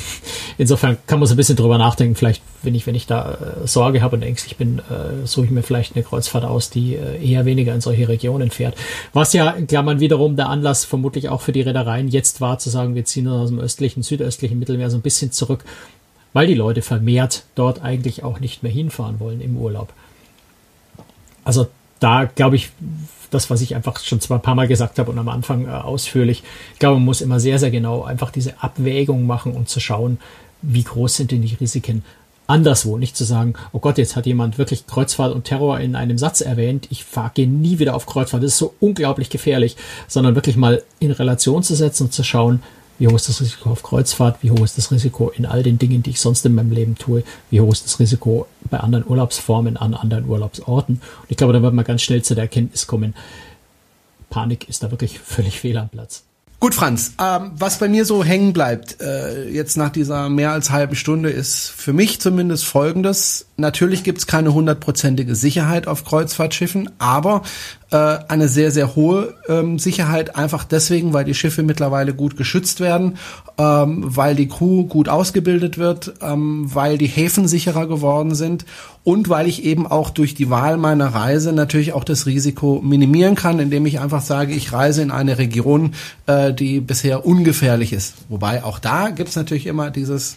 [0.56, 2.14] insofern kann man so ein bisschen drüber nachdenken.
[2.14, 5.50] Vielleicht, wenn ich, wenn ich da äh, Sorge habe und ängstlich bin, äh, suche ich
[5.50, 8.74] mir vielleicht eine Kreuzfahrt aus, die äh, eher weniger in solche Regionen fährt.
[9.12, 12.70] Was ja in Klammern wiederum der Anlass vermutlich auch für die Reedereien jetzt war, zu
[12.70, 15.64] sagen, wir ziehen uns aus dem östlichen, südöstlichen Mittelmeer so ein bisschen zurück,
[16.32, 19.92] weil die Leute vermehrt dort eigentlich auch nicht mehr hinfahren wollen im Urlaub.
[21.48, 21.68] Also
[21.98, 22.72] da glaube ich,
[23.30, 26.42] das, was ich einfach schon zwei paar Mal gesagt habe und am Anfang äh, ausführlich,
[26.74, 30.18] ich glaube, man muss immer sehr, sehr genau einfach diese Abwägung machen und zu schauen,
[30.60, 32.04] wie groß sind denn die Risiken
[32.48, 32.98] anderswo.
[32.98, 36.42] Nicht zu sagen, oh Gott, jetzt hat jemand wirklich Kreuzfahrt und Terror in einem Satz
[36.42, 40.82] erwähnt, ich fahre nie wieder auf Kreuzfahrt, das ist so unglaublich gefährlich, sondern wirklich mal
[41.00, 42.62] in Relation zu setzen und zu schauen,
[42.98, 44.42] wie hoch ist das Risiko auf Kreuzfahrt?
[44.42, 46.96] Wie hoch ist das Risiko in all den Dingen, die ich sonst in meinem Leben
[46.96, 47.22] tue?
[47.50, 50.96] Wie hoch ist das Risiko bei anderen Urlaubsformen an anderen Urlaubsorten?
[50.96, 53.14] Und ich glaube, da wird man ganz schnell zu der Erkenntnis kommen,
[54.30, 56.24] Panik ist da wirklich völlig fehl am Platz.
[56.60, 60.70] Gut, Franz, ähm, was bei mir so hängen bleibt, äh, jetzt nach dieser mehr als
[60.70, 63.46] halben Stunde, ist für mich zumindest Folgendes.
[63.56, 67.42] Natürlich gibt's keine hundertprozentige Sicherheit auf Kreuzfahrtschiffen, aber
[67.90, 72.80] äh, eine sehr, sehr hohe ähm, Sicherheit, einfach deswegen, weil die Schiffe mittlerweile gut geschützt
[72.80, 73.16] werden,
[73.56, 78.66] ähm, weil die Crew gut ausgebildet wird, ähm, weil die Häfen sicherer geworden sind
[79.04, 83.34] und weil ich eben auch durch die Wahl meiner Reise natürlich auch das Risiko minimieren
[83.34, 85.94] kann, indem ich einfach sage, ich reise in eine Region,
[86.26, 88.14] äh, die bisher ungefährlich ist.
[88.28, 90.36] Wobei auch da gibt's natürlich immer dieses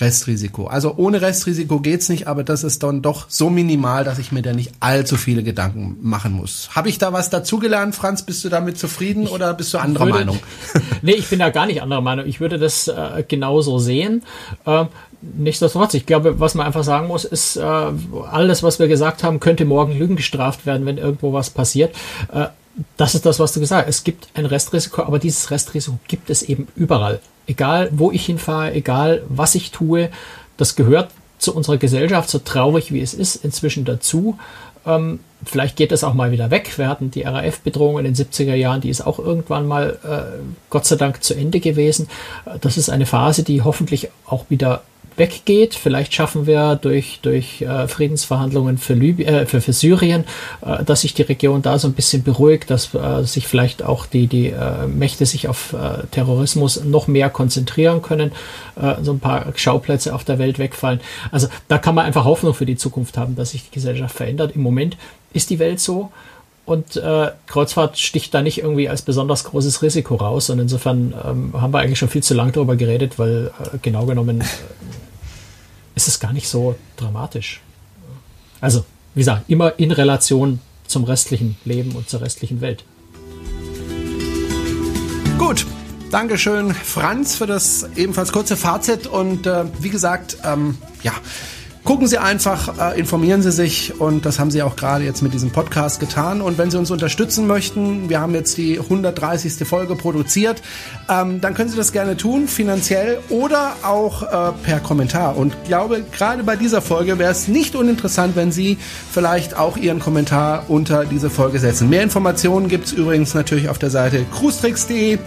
[0.00, 0.66] Restrisiko.
[0.66, 4.42] Also ohne Restrisiko geht's nicht, aber das ist dann doch so minimal, dass ich mir
[4.42, 6.70] da nicht allzu viele Gedanken machen muss.
[6.74, 8.22] Habe ich da was dazugelernt, Franz?
[8.22, 10.38] Bist du damit zufrieden ich oder bist du anderer würde, Meinung?
[11.02, 12.26] nee, ich bin da gar nicht anderer Meinung.
[12.26, 14.22] Ich würde das äh, genauso sehen.
[14.64, 14.86] Äh,
[15.20, 19.40] nichtsdestotrotz, ich glaube, was man einfach sagen muss, ist, äh, alles, was wir gesagt haben,
[19.40, 21.94] könnte morgen Lügen gestraft werden, wenn irgendwo was passiert.
[22.32, 22.46] Äh,
[22.96, 23.96] das ist das, was du gesagt hast.
[23.96, 28.72] Es gibt ein Restrisiko, aber dieses Restrisiko gibt es eben überall egal wo ich hinfahre,
[28.72, 30.10] egal was ich tue,
[30.56, 34.38] das gehört zu unserer Gesellschaft, so traurig wie es ist, inzwischen dazu.
[34.86, 36.78] Ähm, vielleicht geht das auch mal wieder weg.
[36.78, 40.86] Wir hatten die RAF-Bedrohung in den 70er Jahren, die ist auch irgendwann mal, äh, Gott
[40.86, 42.08] sei Dank, zu Ende gewesen.
[42.60, 44.82] Das ist eine Phase, die hoffentlich auch wieder
[45.16, 45.74] weggeht.
[45.74, 50.24] Vielleicht schaffen wir durch, durch äh, Friedensverhandlungen für, Liby äh, für, für Syrien,
[50.64, 54.06] äh, dass sich die Region da so ein bisschen beruhigt, dass äh, sich vielleicht auch
[54.06, 58.32] die, die äh, Mächte sich auf äh, Terrorismus noch mehr konzentrieren können,
[59.02, 61.00] so ein paar Schauplätze auf der Welt wegfallen.
[61.30, 64.54] Also da kann man einfach Hoffnung für die Zukunft haben, dass sich die Gesellschaft verändert.
[64.54, 64.96] Im Moment
[65.32, 66.10] ist die Welt so.
[66.64, 70.48] Und äh, Kreuzfahrt sticht da nicht irgendwie als besonders großes Risiko raus.
[70.48, 74.06] Und insofern ähm, haben wir eigentlich schon viel zu lange darüber geredet, weil äh, genau
[74.06, 74.44] genommen
[75.94, 77.60] ist es gar nicht so dramatisch.
[78.60, 78.84] Also,
[79.14, 82.84] wie gesagt, immer in Relation zum restlichen Leben und zur restlichen Welt.
[85.38, 85.66] Gut,
[86.10, 89.06] Dankeschön, Franz, für das ebenfalls kurze Fazit.
[89.06, 91.12] Und äh, wie gesagt, ähm, ja,
[91.84, 95.34] Gucken Sie einfach, äh, informieren Sie sich und das haben Sie auch gerade jetzt mit
[95.34, 96.40] diesem Podcast getan.
[96.40, 99.66] Und wenn Sie uns unterstützen möchten, wir haben jetzt die 130.
[99.66, 100.62] Folge produziert,
[101.08, 105.36] ähm, dann können Sie das gerne tun, finanziell oder auch äh, per Kommentar.
[105.36, 108.78] Und ich glaube, gerade bei dieser Folge wäre es nicht uninteressant, wenn Sie
[109.10, 111.90] vielleicht auch Ihren Kommentar unter diese Folge setzen.
[111.90, 115.18] Mehr Informationen gibt es übrigens natürlich auf der Seite cruestricks.de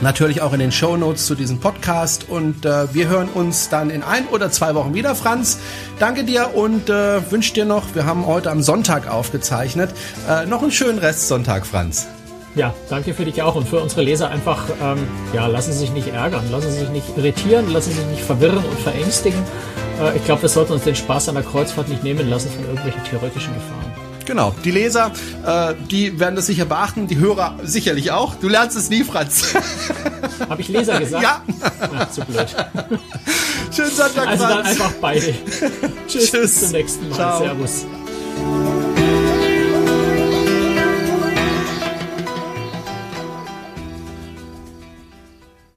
[0.00, 2.28] natürlich auch in den Show Notes zu diesem Podcast.
[2.28, 5.58] Und äh, wir hören uns dann in ein oder zwei Wochen wieder, Franz.
[5.98, 9.90] Danke dir und äh, wünsche dir noch, wir haben heute am Sonntag aufgezeichnet,
[10.28, 12.06] äh, noch einen schönen Restsonntag, Franz.
[12.54, 15.90] Ja, danke für dich auch und für unsere Leser einfach, ähm, ja, lassen Sie sich
[15.90, 19.40] nicht ärgern, lassen Sie sich nicht irritieren, lassen Sie sich nicht verwirren und verängstigen.
[20.00, 22.64] Äh, ich glaube, wir sollten uns den Spaß an der Kreuzfahrt nicht nehmen lassen von
[22.64, 23.93] irgendwelchen theoretischen Gefahren.
[24.26, 25.12] Genau, die Leser,
[25.46, 28.34] äh, die werden das sicher beachten, die Hörer sicherlich auch.
[28.36, 29.54] Du lernst es nie, Franz.
[30.48, 31.22] Habe ich Leser gesagt?
[31.22, 31.42] Ja.
[31.98, 32.46] Ach, zu blöd.
[33.74, 35.34] Schönen Sonntag, Also dann einfach beide.
[36.08, 36.30] Tschüss.
[36.30, 37.16] Bis zum nächsten Mal.
[37.16, 37.38] Ciao.
[37.38, 37.84] Servus.